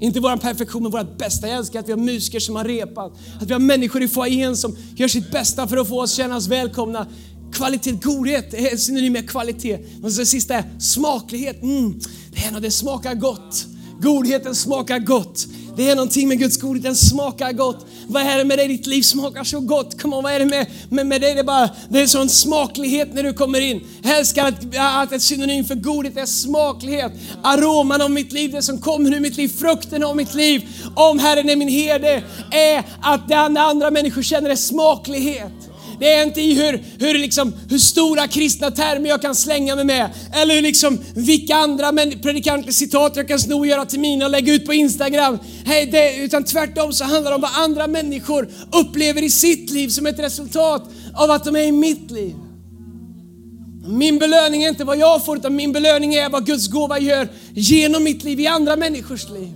Inte 0.00 0.20
vår 0.20 0.36
perfektion, 0.36 0.82
men 0.82 0.92
vårt 0.92 1.18
bästa. 1.18 1.48
Jag 1.48 1.56
älskar 1.56 1.80
att 1.80 1.88
vi 1.88 1.92
har 1.92 1.98
musiker 1.98 2.40
som 2.40 2.56
har 2.56 2.64
repat. 2.64 3.12
Att 3.40 3.48
vi 3.48 3.52
har 3.52 3.60
människor 3.60 4.02
i 4.02 4.08
foajén 4.08 4.56
som 4.56 4.76
gör 4.96 5.08
sitt 5.08 5.30
bästa 5.30 5.68
för 5.68 5.76
att 5.76 5.88
få 5.88 6.02
oss 6.02 6.14
känna 6.14 6.36
oss 6.36 6.48
välkomna. 6.48 7.06
Kvalitet, 7.52 7.92
godhet 7.92 8.54
är 8.54 8.76
synonym 8.76 9.12
med 9.12 9.30
kvalitet. 9.30 9.78
Och 10.02 10.12
det 10.12 10.26
sista 10.26 10.54
är 10.54 10.80
smaklighet. 10.80 11.62
Mm, 11.62 12.00
det 12.32 12.44
är 12.44 12.60
det 12.60 12.70
smakar 12.70 13.14
gott. 13.14 13.66
Godheten 14.00 14.54
smakar 14.54 14.98
gott. 14.98 15.46
Det 15.76 15.90
är 15.90 15.96
någonting 15.96 16.28
med 16.28 16.38
Guds 16.38 16.56
godhet, 16.56 16.82
den 16.82 16.96
smakar 16.96 17.52
gott. 17.52 17.86
Vad 18.06 18.22
är 18.22 18.38
det 18.38 18.44
med 18.44 18.58
dig? 18.58 18.68
Ditt 18.68 18.86
liv 18.86 19.02
smakar 19.02 19.44
så 19.44 19.60
gott. 19.60 20.02
Come 20.02 20.16
on, 20.16 20.22
vad 20.22 20.32
är 20.32 20.38
det 20.38 20.46
med, 20.46 20.66
med, 20.90 21.06
med 21.06 21.20
dig? 21.20 21.34
Det 21.34 21.40
är, 21.40 21.44
bara, 21.44 21.70
det 21.88 22.00
är 22.00 22.06
sån 22.06 22.28
smaklighet 22.28 23.14
när 23.14 23.22
du 23.22 23.32
kommer 23.32 23.60
in. 23.60 23.80
Jag 24.02 24.18
älskar 24.18 24.48
att, 24.48 24.76
att 24.76 25.12
ett 25.12 25.22
synonym 25.22 25.64
för 25.64 25.74
godhet 25.74 26.16
är 26.16 26.26
smaklighet. 26.26 27.12
Aroman 27.42 28.02
av 28.02 28.10
mitt 28.10 28.32
liv, 28.32 28.52
det 28.52 28.62
som 28.62 28.78
kommer 28.78 29.14
ur 29.14 29.20
mitt 29.20 29.36
liv, 29.36 29.48
frukten 29.48 30.04
av 30.04 30.16
mitt 30.16 30.34
liv. 30.34 30.68
Om 30.94 31.18
Herren 31.18 31.50
är 31.50 31.56
min 31.56 31.68
herde, 31.68 32.22
är 32.50 32.84
att 33.02 33.28
det 33.28 33.36
andra 33.36 33.90
människor 33.90 34.22
känner 34.22 34.50
är 34.50 34.56
smaklighet. 34.56 35.71
Det 36.02 36.12
är 36.12 36.26
inte 36.26 36.40
i 36.40 36.54
hur, 36.54 36.84
hur, 36.98 37.18
liksom, 37.18 37.52
hur 37.70 37.78
stora 37.78 38.28
kristna 38.28 38.70
termer 38.70 39.08
jag 39.08 39.22
kan 39.22 39.34
slänga 39.34 39.76
mig 39.76 39.84
med. 39.84 40.10
Eller 40.32 40.62
liksom, 40.62 40.98
vilka 41.14 41.56
andra 41.56 41.92
predikanter 42.22 42.72
citat 42.72 43.16
jag 43.16 43.28
kan 43.28 43.38
sno 43.38 43.58
och 43.58 43.66
göra 43.66 43.84
till 43.84 44.00
mina 44.00 44.24
och 44.24 44.30
lägga 44.30 44.54
ut 44.54 44.66
på 44.66 44.74
Instagram. 44.74 45.38
Hey, 45.64 45.86
det, 45.86 46.16
utan 46.16 46.44
tvärtom 46.44 46.92
så 46.92 47.04
handlar 47.04 47.30
det 47.30 47.34
om 47.34 47.40
vad 47.40 47.50
andra 47.54 47.86
människor 47.86 48.48
upplever 48.72 49.22
i 49.22 49.30
sitt 49.30 49.70
liv 49.70 49.88
som 49.88 50.06
ett 50.06 50.18
resultat 50.18 50.90
av 51.14 51.30
att 51.30 51.44
de 51.44 51.56
är 51.56 51.62
i 51.62 51.72
mitt 51.72 52.10
liv. 52.10 52.34
Min 53.86 54.18
belöning 54.18 54.62
är 54.62 54.68
inte 54.68 54.84
vad 54.84 54.98
jag 54.98 55.24
får, 55.24 55.36
utan 55.36 55.56
min 55.56 55.72
belöning 55.72 56.14
är 56.14 56.30
vad 56.30 56.46
Guds 56.46 56.68
gåva 56.68 56.98
gör 56.98 57.28
genom 57.54 58.04
mitt 58.04 58.24
liv 58.24 58.40
i 58.40 58.46
andra 58.46 58.76
människors 58.76 59.28
liv. 59.30 59.52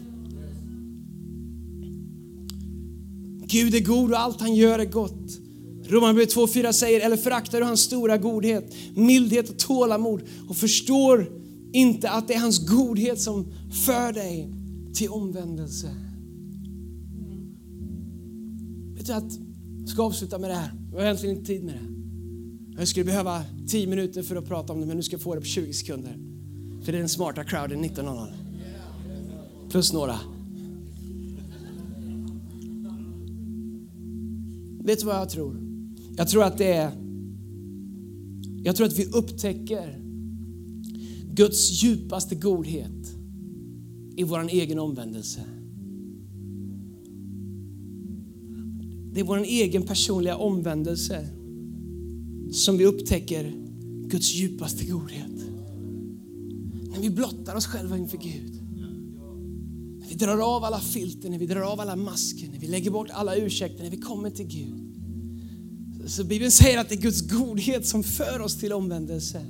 Gud 3.47 3.75
är 3.75 3.81
god 3.81 4.13
och 4.13 4.21
allt 4.21 4.41
han 4.41 4.55
gör 4.55 4.79
är 4.79 4.85
gott. 4.85 5.46
Romarbrevet 5.89 6.35
2.4 6.35 6.73
säger, 6.73 7.01
eller 7.01 7.17
föraktar 7.17 7.61
du 7.61 7.65
hans 7.67 7.81
stora 7.81 8.19
godhet, 8.19 8.75
mildhet 8.95 9.51
och 9.51 9.59
tålamod 9.59 10.23
och 10.49 10.57
förstår 10.57 11.31
inte 11.73 12.11
att 12.11 12.29
det 12.29 12.35
är 12.35 12.39
hans 12.39 12.69
godhet 12.69 13.21
som 13.21 13.53
för 13.87 14.13
dig 14.13 14.51
till 14.95 15.09
omvändelse. 15.09 15.91
Vet 18.97 19.07
du 19.07 19.13
att, 19.13 19.33
jag 19.81 19.89
ska 19.89 20.03
avsluta 20.03 20.39
med 20.39 20.51
det 20.51 20.55
här, 20.55 20.73
jag 20.91 20.99
har 20.99 21.05
egentligen 21.05 21.37
inte 21.37 21.47
tid 21.47 21.65
med 21.65 21.75
det. 21.75 21.97
Jag 22.79 22.89
skulle 22.89 23.05
behöva 23.05 23.43
10 23.69 23.87
minuter 23.87 24.23
för 24.23 24.37
att 24.37 24.49
prata 24.49 24.73
om 24.73 24.81
det 24.81 24.87
men 24.87 24.97
nu 24.97 25.03
ska 25.03 25.15
jag 25.15 25.23
få 25.23 25.35
det 25.35 25.41
på 25.41 25.47
20 25.47 25.73
sekunder. 25.73 26.19
För 26.83 26.93
det 26.93 26.99
är 26.99 27.01
den 27.01 27.09
smarta 27.09 27.45
crowden 27.45 27.85
1900. 27.85 28.35
Plus 29.71 29.93
några. 29.93 30.19
Vet 34.85 35.01
du 35.01 35.07
vad 35.07 35.17
jag 35.17 35.31
tror? 35.31 35.76
Jag 36.17 36.29
tror 36.29 36.45
att 36.45 36.59
det 36.59 36.73
är... 36.73 36.91
Jag 38.63 38.77
tror 38.77 38.87
att 38.87 38.99
vi 38.99 39.05
upptäcker 39.05 40.03
Guds 41.35 41.83
djupaste 41.83 42.35
godhet 42.35 43.17
i 44.17 44.23
vår 44.23 44.49
egen 44.49 44.79
omvändelse. 44.79 45.41
Det 49.13 49.21
är 49.21 49.25
vår 49.25 49.39
egen 49.39 49.83
personliga 49.83 50.37
omvändelse 50.37 51.29
som 52.53 52.79
vi 52.79 52.85
upptäcker 52.85 53.53
Guds 54.09 54.35
djupaste 54.35 54.85
godhet. 54.85 55.31
När 56.91 57.01
vi 57.01 57.11
blottar 57.11 57.57
oss 57.57 57.67
själva 57.67 57.99
inför 57.99 58.19
Gud. 58.19 58.63
När 60.01 60.09
vi 60.09 60.15
drar 60.15 60.57
av 60.57 60.65
alla 60.65 60.81
filter, 60.81 61.31
när 61.31 61.39
vi 61.39 61.47
drar 61.47 61.61
av 61.61 61.81
alla 61.81 61.97
masker, 61.97 62.49
när 62.53 62.59
vi 62.59 62.67
lägger 62.67 62.91
bort 62.91 63.09
alla 63.11 63.37
ursäkter, 63.37 63.85
när 63.85 63.91
vi 63.91 63.97
kommer 63.97 64.31
till 64.31 64.47
Gud. 64.47 64.76
Så 66.07 66.25
Bibeln 66.25 66.51
säger 66.51 66.79
att 66.79 66.89
det 66.89 66.95
är 66.95 67.01
Guds 67.01 67.21
godhet 67.21 67.87
som 67.87 68.05
för 68.05 68.41
oss 68.41 68.59
till 68.59 68.73
omvändelse. 68.73 69.47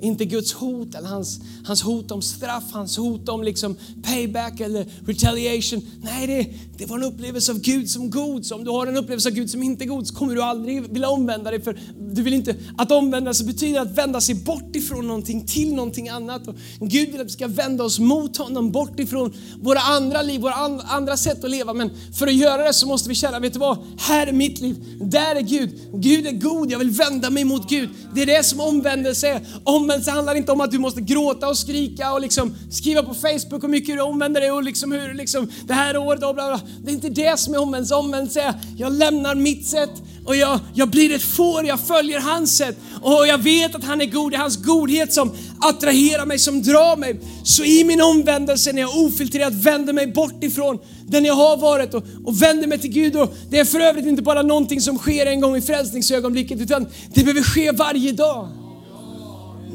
Inte 0.00 0.24
Guds 0.24 0.52
hot 0.52 0.94
eller 0.94 1.08
hans, 1.08 1.40
hans 1.64 1.82
hot 1.82 2.10
om 2.10 2.22
straff, 2.22 2.64
hans 2.72 2.96
hot 2.96 3.28
om 3.28 3.42
liksom 3.42 3.76
payback 4.02 4.60
eller 4.60 4.86
retaliation. 5.06 5.82
Nej, 6.02 6.26
det, 6.26 6.46
det 6.78 6.86
var 6.86 6.96
en 6.96 7.04
upplevelse 7.04 7.52
av 7.52 7.60
Gud 7.60 7.90
som 7.90 8.10
god. 8.10 8.46
Så 8.46 8.54
om 8.54 8.64
du 8.64 8.70
har 8.70 8.86
en 8.86 8.96
upplevelse 8.96 9.28
av 9.28 9.34
Gud 9.34 9.50
som 9.50 9.62
inte 9.62 9.84
är 9.84 9.86
god 9.86 10.06
så 10.06 10.14
kommer 10.14 10.34
du 10.34 10.42
aldrig 10.42 10.92
vilja 10.92 11.08
omvända 11.08 11.50
dig. 11.50 11.62
För 11.62 11.78
du 12.14 12.22
vill 12.22 12.34
inte, 12.34 12.54
att 12.78 12.92
omvända 12.92 13.34
sig 13.34 13.46
betyder 13.46 13.80
att 13.80 13.98
vända 13.98 14.20
sig 14.20 14.34
bort 14.34 14.76
ifrån 14.76 15.06
någonting 15.06 15.46
till 15.46 15.74
någonting 15.74 16.08
annat. 16.08 16.48
Och 16.48 16.56
Gud 16.80 17.12
vill 17.12 17.20
att 17.20 17.26
vi 17.26 17.30
ska 17.30 17.46
vända 17.46 17.84
oss 17.84 17.98
mot 17.98 18.36
honom, 18.36 18.72
bort 18.72 19.00
ifrån 19.00 19.32
våra 19.60 19.80
andra 19.80 20.22
liv, 20.22 20.40
våra 20.40 20.54
andra 20.84 21.16
sätt 21.16 21.44
att 21.44 21.50
leva. 21.50 21.72
Men 21.72 21.90
för 22.18 22.26
att 22.26 22.34
göra 22.34 22.64
det 22.64 22.72
så 22.72 22.86
måste 22.86 23.08
vi 23.08 23.14
känna, 23.14 23.38
vet 23.38 23.52
du 23.52 23.58
vad? 23.58 23.78
Här 23.98 24.26
är 24.26 24.32
mitt 24.32 24.60
liv. 24.60 24.76
Där 25.00 25.36
är 25.36 25.40
Gud. 25.40 25.70
Gud 25.92 26.26
är 26.26 26.32
god, 26.32 26.70
jag 26.70 26.78
vill 26.78 26.90
vända 26.90 27.30
mig 27.30 27.44
mot 27.44 27.70
Gud. 27.70 27.88
Det 28.14 28.22
är 28.22 28.26
det 28.26 28.44
som 28.44 28.60
omvändelse 28.60 29.28
är. 29.28 29.40
Omvändelse 29.86 30.10
handlar 30.10 30.34
inte 30.34 30.52
om 30.52 30.60
att 30.60 30.70
du 30.70 30.78
måste 30.78 31.00
gråta 31.00 31.48
och 31.48 31.58
skrika 31.58 32.12
och 32.12 32.20
liksom 32.20 32.54
skriva 32.70 33.02
på 33.02 33.14
Facebook 33.14 33.62
hur 33.62 33.68
mycket 33.68 33.96
du 33.96 34.00
omvänder 34.00 34.40
dig 34.40 34.50
och 34.50 34.62
liksom 34.62 34.92
hur 34.92 35.14
liksom 35.14 35.50
det 35.66 35.74
här 35.74 35.96
året 35.96 36.22
och 36.22 36.34
bla 36.34 36.48
bla. 36.48 36.60
Det 36.84 36.90
är 36.90 36.94
inte 36.94 37.08
det 37.08 37.38
som 37.38 37.54
är 37.54 37.58
omvändelse. 37.58 37.94
Omvändelse 37.94 38.40
är, 38.40 38.54
jag 38.76 38.92
lämnar 38.92 39.34
mitt 39.34 39.66
sätt 39.66 39.90
och 40.24 40.36
jag, 40.36 40.60
jag 40.74 40.88
blir 40.88 41.14
ett 41.14 41.22
får, 41.22 41.66
jag 41.66 41.80
följer 41.80 42.20
hans 42.20 42.56
sätt. 42.56 42.76
Och 43.02 43.26
jag 43.26 43.38
vet 43.38 43.74
att 43.74 43.84
han 43.84 44.00
är 44.00 44.06
god, 44.06 44.32
det 44.32 44.36
är 44.36 44.40
hans 44.40 44.56
godhet 44.56 45.12
som 45.12 45.32
attraherar 45.60 46.26
mig, 46.26 46.38
som 46.38 46.62
drar 46.62 46.96
mig. 46.96 47.20
Så 47.44 47.64
i 47.64 47.84
min 47.84 48.02
omvändelse, 48.02 48.72
när 48.72 48.80
jag 48.80 48.98
ofiltrerat 48.98 49.52
vänder 49.52 49.92
mig 49.92 50.06
bort 50.06 50.44
ifrån 50.44 50.78
den 51.06 51.24
jag 51.24 51.34
har 51.34 51.56
varit 51.56 51.94
och, 51.94 52.04
och 52.24 52.42
vänder 52.42 52.66
mig 52.66 52.78
till 52.78 52.92
Gud. 52.92 53.16
Och 53.16 53.34
det 53.50 53.58
är 53.58 53.64
för 53.64 53.80
övrigt 53.80 54.06
inte 54.06 54.22
bara 54.22 54.42
någonting 54.42 54.80
som 54.80 54.98
sker 54.98 55.26
en 55.26 55.40
gång 55.40 55.56
i 55.56 55.60
frälsningsögonblicket, 55.60 56.60
utan 56.60 56.86
det 57.14 57.24
behöver 57.24 57.42
ske 57.42 57.72
varje 57.72 58.12
dag. 58.12 58.65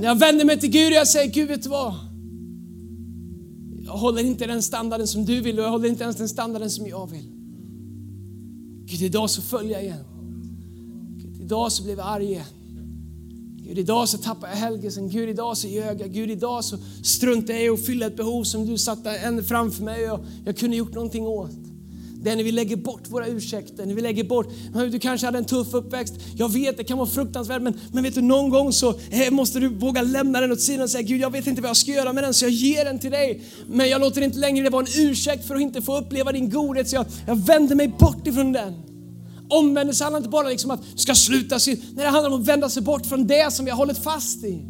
När 0.01 0.07
jag 0.07 0.19
vänder 0.19 0.45
mig 0.45 0.59
till 0.59 0.69
Gud 0.69 0.87
och 0.87 0.97
jag 0.97 1.07
säger, 1.07 1.31
Gud 1.31 1.47
vet 1.47 1.63
du 1.63 1.69
vad? 1.69 1.93
Jag 3.85 3.91
håller 3.91 4.23
inte 4.23 4.47
den 4.47 4.61
standarden 4.61 5.07
som 5.07 5.25
du 5.25 5.41
vill 5.41 5.59
och 5.59 5.65
jag 5.65 5.69
håller 5.69 5.89
inte 5.89 6.03
ens 6.03 6.15
den 6.17 6.29
standarden 6.29 6.69
som 6.69 6.87
jag 6.87 7.09
vill. 7.09 7.31
Gud, 8.85 9.01
idag 9.01 9.29
så 9.29 9.41
följer 9.41 9.71
jag 9.71 9.83
igen. 9.83 10.05
Gud, 11.17 11.41
idag 11.41 11.71
så 11.71 11.83
blev 11.83 11.97
jag 11.97 12.07
arg 12.07 12.25
igen. 12.25 12.45
Gud, 13.57 13.79
idag 13.79 14.09
så 14.09 14.17
tappar 14.17 14.47
jag 14.47 14.55
helgelsen. 14.55 15.09
Gud, 15.09 15.29
idag 15.29 15.57
så 15.57 15.67
ljög 15.67 16.01
jag. 16.01 16.13
Gud, 16.13 16.31
idag 16.31 16.63
så 16.63 16.77
struntar 17.03 17.53
jag 17.53 17.63
i 17.63 17.69
att 17.69 17.85
fylla 17.85 18.05
ett 18.05 18.17
behov 18.17 18.43
som 18.43 18.65
du 18.65 18.77
satte 18.77 19.43
framför 19.47 19.83
mig 19.83 20.11
och 20.11 20.19
jag 20.45 20.57
kunde 20.57 20.75
gjort 20.77 20.93
någonting 20.93 21.27
åt. 21.27 21.60
Det 22.23 22.29
är 22.29 22.35
när 22.35 22.43
vi 22.43 22.51
lägger 22.51 22.75
bort 22.75 23.09
våra 23.09 23.27
ursäkter, 23.27 23.85
när 23.85 23.93
vi 23.93 24.01
lägger 24.01 24.23
bort, 24.23 24.47
du 24.91 24.99
kanske 24.99 25.27
hade 25.27 25.37
en 25.37 25.45
tuff 25.45 25.73
uppväxt, 25.73 26.13
jag 26.35 26.53
vet 26.53 26.77
det 26.77 26.83
kan 26.83 26.97
vara 26.97 27.09
fruktansvärt 27.09 27.61
men, 27.61 27.79
men 27.93 28.03
vet 28.03 28.15
du 28.15 28.21
någon 28.21 28.49
gång 28.49 28.73
så 28.73 28.89
eh, 29.09 29.31
måste 29.31 29.59
du 29.59 29.67
våga 29.67 30.01
lämna 30.01 30.41
den 30.41 30.51
åt 30.51 30.61
sidan 30.61 30.83
och 30.83 30.89
säga 30.89 31.01
Gud 31.01 31.21
jag 31.21 31.31
vet 31.31 31.47
inte 31.47 31.61
vad 31.61 31.69
jag 31.69 31.77
ska 31.77 31.91
göra 31.91 32.13
med 32.13 32.23
den 32.23 32.33
så 32.33 32.45
jag 32.45 32.51
ger 32.51 32.85
den 32.85 32.99
till 32.99 33.11
dig. 33.11 33.43
Men 33.67 33.89
jag 33.89 34.01
låter 34.01 34.21
inte 34.21 34.37
längre 34.37 34.63
det 34.63 34.69
vara 34.69 34.85
en 34.85 35.09
ursäkt 35.09 35.47
för 35.47 35.55
att 35.55 35.61
inte 35.61 35.81
få 35.81 35.97
uppleva 35.97 36.31
din 36.31 36.49
godhet 36.49 36.89
så 36.89 36.95
jag, 36.95 37.05
jag 37.27 37.35
vänder 37.35 37.75
mig 37.75 37.87
bort 37.87 38.27
ifrån 38.27 38.51
den. 38.51 38.73
Omvändelse 39.49 40.03
handlar 40.03 40.17
inte 40.17 40.29
bara 40.29 40.49
liksom 40.49 40.71
att 40.71 40.81
du 40.91 40.97
ska 40.97 41.15
sluta 41.15 41.59
synd, 41.59 41.79
nej 41.95 42.05
det 42.05 42.11
handlar 42.11 42.31
om 42.31 42.41
att 42.41 42.47
vända 42.47 42.69
sig 42.69 42.83
bort 42.83 43.05
från 43.05 43.27
det 43.27 43.53
som 43.53 43.65
vi 43.65 43.71
har 43.71 43.77
hållit 43.77 43.97
fast 43.97 44.43
i. 44.43 44.61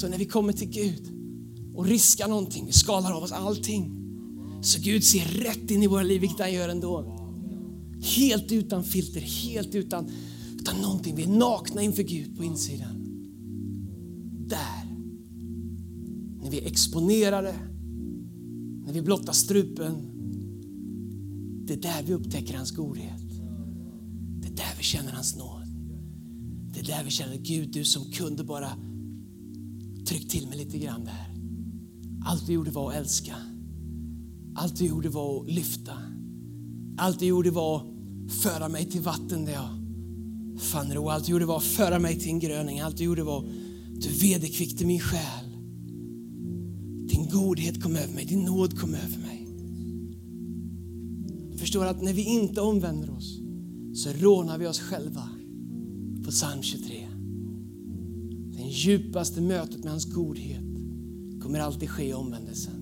Så 0.00 0.08
när 0.08 0.18
vi 0.18 0.24
kommer 0.24 0.52
till 0.52 0.68
Gud 0.68 1.02
och 1.74 1.86
riskar 1.86 2.28
någonting, 2.28 2.66
vi 2.66 2.72
skalar 2.72 3.12
av 3.12 3.22
oss 3.22 3.32
allting 3.32 3.97
så 4.62 4.80
Gud 4.82 5.04
ser 5.04 5.24
rätt 5.24 5.70
in 5.70 5.82
i 5.82 5.86
våra 5.86 6.02
liv, 6.02 6.20
vilket 6.20 6.40
han 6.40 6.52
gör 6.52 6.68
ändå. 6.68 7.14
Helt 8.16 8.52
utan 8.52 8.84
filter, 8.84 9.20
helt 9.20 9.74
utan, 9.74 10.10
utan 10.58 10.80
någonting. 10.80 11.16
Vi 11.16 11.22
är 11.22 11.28
nakna 11.28 11.82
inför 11.82 12.02
Gud 12.02 12.36
på 12.36 12.44
insidan. 12.44 13.04
Där, 14.48 14.84
när 16.42 16.50
vi 16.50 16.60
är 16.60 16.66
exponerade, 16.66 17.54
när 18.84 18.92
vi 18.92 19.02
blottar 19.02 19.32
strupen, 19.32 19.94
det 21.66 21.72
är 21.72 21.82
där 21.82 22.02
vi 22.06 22.14
upptäcker 22.14 22.56
hans 22.56 22.70
godhet. 22.70 23.28
Det 24.40 24.46
är 24.48 24.56
där 24.56 24.74
vi 24.76 24.82
känner 24.82 25.12
hans 25.12 25.36
nåd. 25.36 25.62
Det 26.74 26.80
är 26.80 26.84
där 26.84 27.04
vi 27.04 27.10
känner 27.10 27.36
Gud, 27.36 27.72
du 27.72 27.84
som 27.84 28.04
kunde 28.04 28.44
bara 28.44 28.70
tryckt 30.06 30.30
till 30.30 30.48
mig 30.48 30.58
lite 30.58 30.78
grann 30.78 31.04
där. 31.04 31.34
Allt 32.26 32.48
vi 32.48 32.52
gjorde 32.52 32.70
var 32.70 32.90
att 32.90 32.96
älska. 32.96 33.36
Allt 34.60 34.76
du 34.76 34.86
gjorde 34.86 35.08
var 35.08 35.40
att 35.40 35.50
lyfta. 35.50 35.92
Allt 36.96 37.18
du 37.18 37.26
gjorde 37.26 37.50
var 37.50 37.76
att 37.76 38.32
föra 38.32 38.68
mig 38.68 38.84
till 38.90 39.00
vatten 39.00 39.44
där 39.44 39.52
jag 39.52 39.68
fann 40.60 40.94
ro. 40.94 41.08
Allt 41.08 41.26
du 41.26 41.32
gjorde 41.32 41.46
var 41.46 41.56
att 41.56 41.64
föra 41.64 41.98
mig 41.98 42.18
till 42.18 42.28
en 42.28 42.38
gröning. 42.38 42.80
Allt 42.80 42.96
du 42.96 43.04
gjorde 43.04 43.22
var 43.22 43.38
att 43.38 43.46
du 44.00 44.08
vederkvickte 44.08 44.86
min 44.86 45.00
själ. 45.00 45.44
Din 47.08 47.28
godhet 47.32 47.82
kom 47.82 47.96
över 47.96 48.14
mig, 48.14 48.24
din 48.24 48.44
nåd 48.44 48.80
kom 48.80 48.94
över 48.94 49.18
mig. 49.18 49.46
Jag 51.50 51.60
förstår 51.60 51.86
att 51.86 52.02
när 52.02 52.12
vi 52.12 52.22
inte 52.22 52.60
omvänder 52.60 53.10
oss 53.10 53.38
så 53.94 54.12
rånar 54.12 54.58
vi 54.58 54.66
oss 54.66 54.80
själva 54.80 55.28
på 56.24 56.30
psalm 56.30 56.62
23. 56.62 57.08
Det 58.56 58.62
djupaste 58.62 59.40
mötet 59.40 59.84
med 59.84 59.90
hans 59.90 60.12
godhet 60.12 60.64
kommer 61.42 61.60
alltid 61.60 61.90
ske 61.90 62.08
i 62.08 62.14
omvändelsen. 62.14 62.77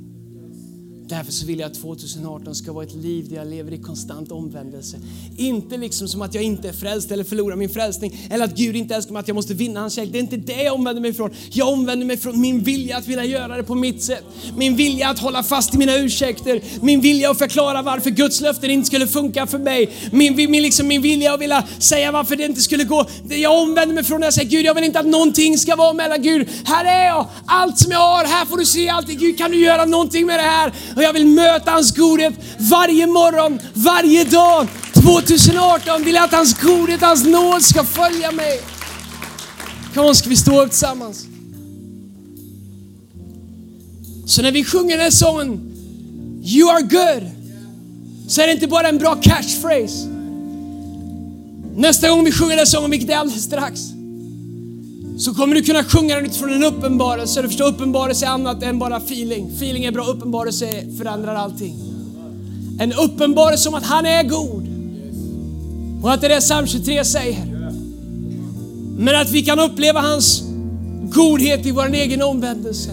Därför 1.08 1.32
så 1.32 1.46
vill 1.46 1.58
jag 1.58 1.66
att 1.66 1.74
2018 1.74 2.54
ska 2.54 2.72
vara 2.72 2.84
ett 2.84 2.94
liv 2.94 3.28
där 3.28 3.36
jag 3.36 3.46
lever 3.46 3.72
i 3.72 3.78
konstant 3.78 4.32
omvändelse. 4.32 4.96
Inte 5.36 5.76
liksom 5.76 6.08
som 6.08 6.22
att 6.22 6.34
jag 6.34 6.44
inte 6.44 6.68
är 6.68 6.72
frälst 6.72 7.10
eller 7.10 7.24
förlorar 7.24 7.56
min 7.56 7.68
frälsning 7.68 8.28
eller 8.30 8.44
att 8.44 8.56
Gud 8.56 8.76
inte 8.76 8.94
älskar 8.94 9.12
mig, 9.12 9.20
att 9.20 9.28
jag 9.28 9.34
måste 9.34 9.54
vinna 9.54 9.80
hans 9.80 9.94
kärlek. 9.94 10.12
Det 10.12 10.18
är 10.18 10.20
inte 10.20 10.36
det 10.36 10.62
jag 10.62 10.74
omvänder 10.74 11.02
mig 11.02 11.10
ifrån. 11.10 11.30
Jag 11.50 11.68
omvänder 11.68 12.06
mig 12.06 12.16
från 12.16 12.40
min 12.40 12.60
vilja 12.60 12.96
att 12.96 13.06
vilja 13.06 13.24
göra 13.24 13.56
det 13.56 13.62
på 13.62 13.74
mitt 13.74 14.02
sätt. 14.02 14.24
Min 14.56 14.76
vilja 14.76 15.08
att 15.08 15.18
hålla 15.18 15.42
fast 15.42 15.74
i 15.74 15.78
mina 15.78 15.96
ursäkter. 15.96 16.62
Min 16.80 17.00
vilja 17.00 17.30
att 17.30 17.38
förklara 17.38 17.82
varför 17.82 18.10
Guds 18.10 18.40
löften 18.40 18.70
inte 18.70 18.86
skulle 18.86 19.06
funka 19.06 19.46
för 19.46 19.58
mig. 19.58 19.90
Min, 20.12 20.36
min, 20.36 20.62
liksom 20.62 20.88
min 20.88 21.02
vilja 21.02 21.34
att 21.34 21.40
vilja 21.40 21.64
säga 21.78 22.12
varför 22.12 22.36
det 22.36 22.44
inte 22.44 22.60
skulle 22.60 22.84
gå. 22.84 23.06
Jag 23.28 23.62
omvänder 23.62 23.94
mig 23.94 24.04
från 24.04 24.20
det 24.20 24.26
jag 24.26 24.34
säger 24.34 24.50
Gud, 24.50 24.64
jag 24.64 24.74
vill 24.74 24.84
inte 24.84 24.98
att 24.98 25.06
någonting 25.06 25.58
ska 25.58 25.76
vara 25.76 25.92
mellan 25.92 26.22
Gud. 26.22 26.48
Här 26.64 26.84
är 26.84 27.06
jag, 27.06 27.26
allt 27.46 27.78
som 27.78 27.92
jag 27.92 27.98
har, 27.98 28.24
här 28.24 28.46
får 28.46 28.56
du 28.56 28.64
se 28.64 28.88
allt. 28.88 29.08
Gud, 29.08 29.38
kan 29.38 29.50
du 29.50 29.58
göra 29.64 29.84
någonting 29.84 30.26
med 30.26 30.38
det 30.38 30.42
här? 30.42 30.72
Och 30.96 31.02
jag 31.02 31.12
vill 31.12 31.26
möta 31.26 31.70
hans 31.70 31.96
godhet 31.96 32.34
varje 32.58 33.06
morgon, 33.06 33.60
varje 33.74 34.24
dag. 34.24 34.68
2018 34.94 36.04
vill 36.04 36.14
jag 36.14 36.24
att 36.24 36.32
hans 36.32 36.60
godhet, 36.60 37.00
hans 37.00 37.24
nåd 37.24 37.62
ska 37.62 37.84
följa 37.84 38.32
mig. 38.32 38.60
Kom 39.94 40.14
ska 40.14 40.28
vi 40.28 40.36
stå 40.36 40.62
upp 40.62 40.70
tillsammans? 40.70 41.26
Så 44.26 44.42
när 44.42 44.52
vi 44.52 44.64
sjunger 44.64 44.96
den 44.96 45.04
här 45.04 45.10
sången, 45.10 45.72
You 46.44 46.70
are 46.70 46.82
good, 46.82 47.30
så 48.28 48.40
är 48.40 48.46
det 48.46 48.52
inte 48.52 48.66
bara 48.66 48.88
en 48.88 48.98
bra 48.98 49.14
catchphrase. 49.14 50.08
Nästa 51.76 52.08
gång 52.08 52.24
vi 52.24 52.32
sjunger 52.32 52.50
den 52.50 52.58
här 52.58 52.66
sången, 52.66 52.90
vilket 52.90 53.10
är 53.10 53.16
alldeles 53.16 53.44
strax, 53.44 53.80
så 55.18 55.34
kommer 55.34 55.54
du 55.54 55.62
kunna 55.62 55.84
sjunga 55.84 56.14
den 56.16 56.24
utifrån 56.24 56.52
en 56.52 56.64
uppenbarelse. 56.64 57.42
Du 57.42 57.48
förstår, 57.48 57.68
uppenbarelse 57.68 58.26
är 58.26 58.30
annat 58.30 58.62
än 58.62 58.78
bara 58.78 58.96
feeling. 58.96 59.50
Feeling 59.56 59.84
är 59.84 59.92
bra, 59.92 60.04
uppenbarelse 60.04 60.68
förändrar 60.98 61.34
allting. 61.34 61.78
En 62.78 62.92
uppenbarelse 62.92 63.68
om 63.68 63.74
att 63.74 63.84
han 63.84 64.06
är 64.06 64.22
god. 64.22 64.66
Och 66.02 66.12
att 66.12 66.20
det 66.20 66.26
är 66.26 66.34
det 66.34 66.40
psalm 66.40 66.66
23 66.66 67.04
säger. 67.04 67.44
Men 68.98 69.20
att 69.20 69.30
vi 69.30 69.42
kan 69.42 69.58
uppleva 69.58 70.00
hans 70.00 70.42
godhet 71.10 71.66
i 71.66 71.70
vår 71.70 71.94
egen 71.94 72.22
omvändelse. 72.22 72.90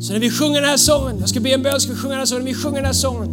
Så 0.00 0.12
när 0.12 0.20
vi 0.20 0.30
sjunger 0.30 0.60
den 0.60 0.70
här 0.70 0.76
sången, 0.76 1.16
jag 1.20 1.28
ska 1.28 1.40
be 1.40 1.50
en 1.50 1.62
bön, 1.62 1.80
ska 1.80 1.92
vi 1.92 1.98
sjunga 1.98 2.12
den 2.12 2.18
här 2.18 2.26
sången, 2.26 2.44
när 2.44 2.52
vi 2.52 2.58
sjunger 2.58 2.76
den 2.76 2.86
här 2.86 2.92
sången. 2.92 3.28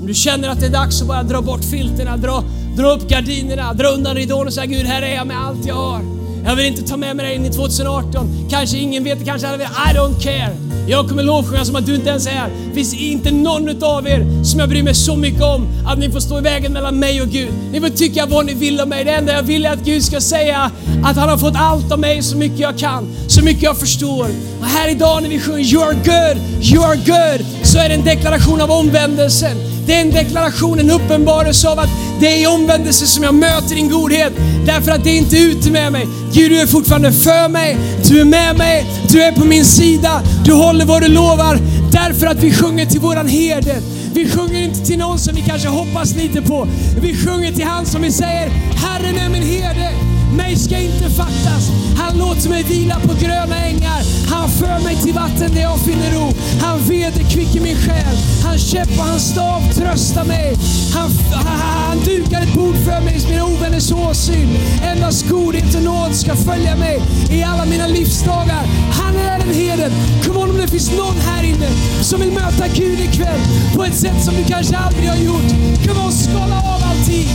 Om 0.00 0.06
du 0.06 0.14
känner 0.14 0.48
att 0.48 0.60
det 0.60 0.66
är 0.66 0.70
dags 0.70 1.02
att 1.02 1.08
bara 1.08 1.22
dra 1.22 1.42
bort 1.42 1.64
filterna, 1.64 2.16
dra, 2.16 2.44
dra 2.76 2.92
upp 2.92 3.08
gardinerna, 3.08 3.72
dra 3.74 3.88
undan 3.88 4.16
ridån 4.16 4.46
och 4.46 4.52
säga 4.52 4.66
Gud, 4.66 4.86
här 4.86 5.02
är 5.02 5.14
jag 5.14 5.26
med 5.26 5.46
allt 5.46 5.66
jag 5.66 5.74
har. 5.74 6.23
Jag 6.44 6.56
vill 6.56 6.66
inte 6.66 6.82
ta 6.82 6.96
med 6.96 7.16
mig 7.16 7.26
dig 7.26 7.34
in 7.34 7.46
i 7.46 7.50
2018. 7.50 8.46
Kanske 8.50 8.76
ingen 8.76 9.04
vet 9.04 9.18
det, 9.18 9.24
kanske 9.24 9.48
alla 9.48 9.56
vet. 9.56 9.68
I 9.68 9.96
don't 9.96 10.22
care. 10.22 10.56
Jag 10.88 11.08
kommer 11.08 11.22
lovsjunga 11.22 11.64
som 11.64 11.76
att 11.76 11.86
du 11.86 11.94
inte 11.94 12.08
ens 12.08 12.26
är 12.26 12.30
här. 12.30 12.50
Det 12.68 12.74
finns 12.74 12.94
inte 12.94 13.30
någon 13.30 13.68
utav 13.68 14.08
er 14.08 14.44
som 14.44 14.60
jag 14.60 14.68
bryr 14.68 14.82
mig 14.82 14.94
så 14.94 15.16
mycket 15.16 15.42
om 15.42 15.68
att 15.86 15.98
ni 15.98 16.10
får 16.10 16.20
stå 16.20 16.38
i 16.38 16.40
vägen 16.40 16.72
mellan 16.72 16.98
mig 16.98 17.22
och 17.22 17.28
Gud. 17.28 17.52
Ni 17.72 17.80
får 17.80 17.88
tycka 17.88 18.26
vad 18.26 18.46
ni 18.46 18.54
vill 18.54 18.80
om 18.80 18.88
mig. 18.88 19.04
Det 19.04 19.10
enda 19.10 19.32
jag 19.32 19.42
vill 19.42 19.66
är 19.66 19.72
att 19.72 19.84
Gud 19.84 20.04
ska 20.04 20.20
säga 20.20 20.70
att 21.04 21.16
han 21.16 21.28
har 21.28 21.38
fått 21.38 21.56
allt 21.56 21.92
av 21.92 21.98
mig 21.98 22.22
så 22.22 22.36
mycket 22.36 22.58
jag 22.58 22.78
kan, 22.78 23.14
så 23.28 23.44
mycket 23.44 23.62
jag 23.62 23.78
förstår. 23.78 24.26
Och 24.60 24.66
här 24.66 24.90
idag 24.90 25.22
när 25.22 25.28
vi 25.28 25.40
sjunger 25.40 25.64
You 25.64 25.82
are 25.82 25.94
good, 25.94 26.42
you 26.62 26.84
are 26.84 26.96
good, 26.96 27.46
så 27.62 27.78
är 27.78 27.88
det 27.88 27.94
en 27.94 28.04
deklaration 28.04 28.60
av 28.60 28.70
omvändelsen. 28.70 29.73
Det 29.86 29.94
är 29.94 30.00
en 30.00 30.10
deklaration, 30.10 30.78
en 30.78 30.90
uppenbarelse 30.90 31.68
av 31.68 31.78
att 31.78 31.90
det 32.20 32.26
är 32.26 32.42
i 32.42 32.46
omvändelse 32.46 33.06
som 33.06 33.24
jag 33.24 33.34
möter 33.34 33.74
din 33.74 33.90
godhet. 33.90 34.32
Därför 34.66 34.90
att 34.90 35.04
det 35.04 35.10
är 35.10 35.18
inte 35.18 35.36
ute 35.38 35.70
med 35.70 35.92
mig. 35.92 36.06
Gud, 36.32 36.50
du 36.50 36.60
är 36.60 36.66
fortfarande 36.66 37.12
för 37.12 37.48
mig, 37.48 37.76
du 38.08 38.20
är 38.20 38.24
med 38.24 38.58
mig, 38.58 38.86
du 39.08 39.22
är 39.22 39.32
på 39.32 39.44
min 39.44 39.64
sida, 39.64 40.22
du 40.44 40.52
håller 40.52 40.84
vad 40.84 41.02
du 41.02 41.08
lovar. 41.08 41.58
Därför 41.92 42.26
att 42.26 42.42
vi 42.42 42.52
sjunger 42.54 42.86
till 42.86 43.00
våran 43.00 43.28
herde. 43.28 43.76
Vi 44.14 44.30
sjunger 44.30 44.62
inte 44.62 44.86
till 44.86 44.98
någon 44.98 45.18
som 45.18 45.34
vi 45.34 45.42
kanske 45.42 45.68
hoppas 45.68 46.14
lite 46.14 46.42
på. 46.42 46.68
Vi 47.00 47.16
sjunger 47.16 47.52
till 47.52 47.64
han 47.64 47.86
som 47.86 48.02
vi 48.02 48.12
säger, 48.12 48.48
Herren 48.76 49.18
är 49.18 49.28
min 49.28 49.42
herde. 49.42 50.13
Mig 50.36 50.56
ska 50.56 50.78
inte 50.78 51.10
fattas. 51.10 51.70
Han 51.96 52.18
låter 52.18 52.48
mig 52.50 52.62
vila 52.62 53.00
på 53.00 53.14
gröna 53.20 53.56
ängar. 53.56 54.02
Han 54.30 54.48
för 54.48 54.84
mig 54.84 54.96
till 54.96 55.14
vatten 55.14 55.54
där 55.54 55.62
jag 55.62 55.80
finner 55.80 56.10
ro. 56.14 56.32
Han 56.60 56.78
vederkvicker 56.88 57.60
min 57.60 57.76
själ. 57.76 58.16
Han 58.44 58.58
käpp 58.58 58.98
och 58.98 59.04
hans 59.04 59.30
stav 59.30 59.60
tröstar 59.72 60.24
mig. 60.24 60.56
Han, 60.94 61.10
han, 61.32 61.98
dukar 62.04 62.42
ett 62.42 62.54
bord 62.54 62.76
för 62.76 63.00
mig 63.00 63.22
i 63.24 63.30
mina 63.30 63.44
ovänners 63.44 63.92
åsyn. 63.92 64.48
Endast 64.82 65.28
godhet 65.28 65.74
och 65.74 65.82
nåd 65.82 66.14
ska 66.14 66.36
följa 66.36 66.76
mig 66.76 67.02
i 67.30 67.42
alla 67.42 67.64
mina 67.64 67.86
livsdagar. 67.86 68.64
Han 68.92 69.16
är 69.16 69.38
den 69.38 69.54
herden. 69.54 69.92
Kom 70.26 70.36
on 70.36 70.50
om 70.50 70.56
det 70.56 70.68
finns 70.68 70.90
någon 70.96 71.16
här 71.16 71.44
inne 71.44 71.68
som 72.02 72.20
vill 72.20 72.32
möta 72.32 72.68
Gud 72.74 73.00
ikväll 73.00 73.40
på 73.76 73.84
ett 73.84 73.96
sätt 73.96 74.24
som 74.24 74.34
du 74.34 74.44
kanske 74.44 74.76
aldrig 74.76 75.08
har 75.08 75.16
gjort. 75.16 75.50
Kom 75.86 76.04
on, 76.06 76.12
skala 76.12 76.56
av 76.56 76.80
allting. 76.90 77.28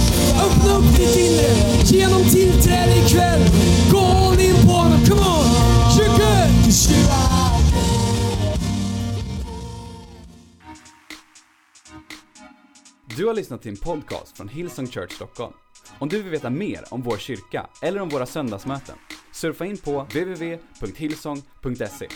Öppna 0.45 0.77
upp 0.77 0.97
ditt 0.97 1.15
inre. 1.15 1.51
Genom 1.83 2.23
tillträde 2.23 2.88
ikväll. 2.97 3.41
Gå 3.91 3.99
all 3.99 4.39
in 4.39 4.55
på 4.55 4.71
honom. 4.71 4.99
Come 5.05 5.21
on. 5.21 5.45
You're 5.97 6.17
good. 6.17 6.49
Du 13.17 13.25
har 13.25 13.33
lyssnat 13.33 13.61
till 13.61 13.71
en 13.71 13.77
podcast 13.77 14.37
från 14.37 14.49
Hillsong 14.49 14.87
Church 14.87 15.11
Stockholm. 15.11 15.53
Om 15.99 16.09
du 16.09 16.21
vill 16.21 16.31
veta 16.31 16.49
mer 16.49 16.85
om 16.89 17.01
vår 17.01 17.17
kyrka 17.17 17.67
eller 17.81 18.01
om 18.01 18.09
våra 18.09 18.25
söndagsmöten, 18.25 18.95
surfa 19.31 19.65
in 19.65 19.77
på 19.77 20.01
www.hillsong.se. 20.01 22.07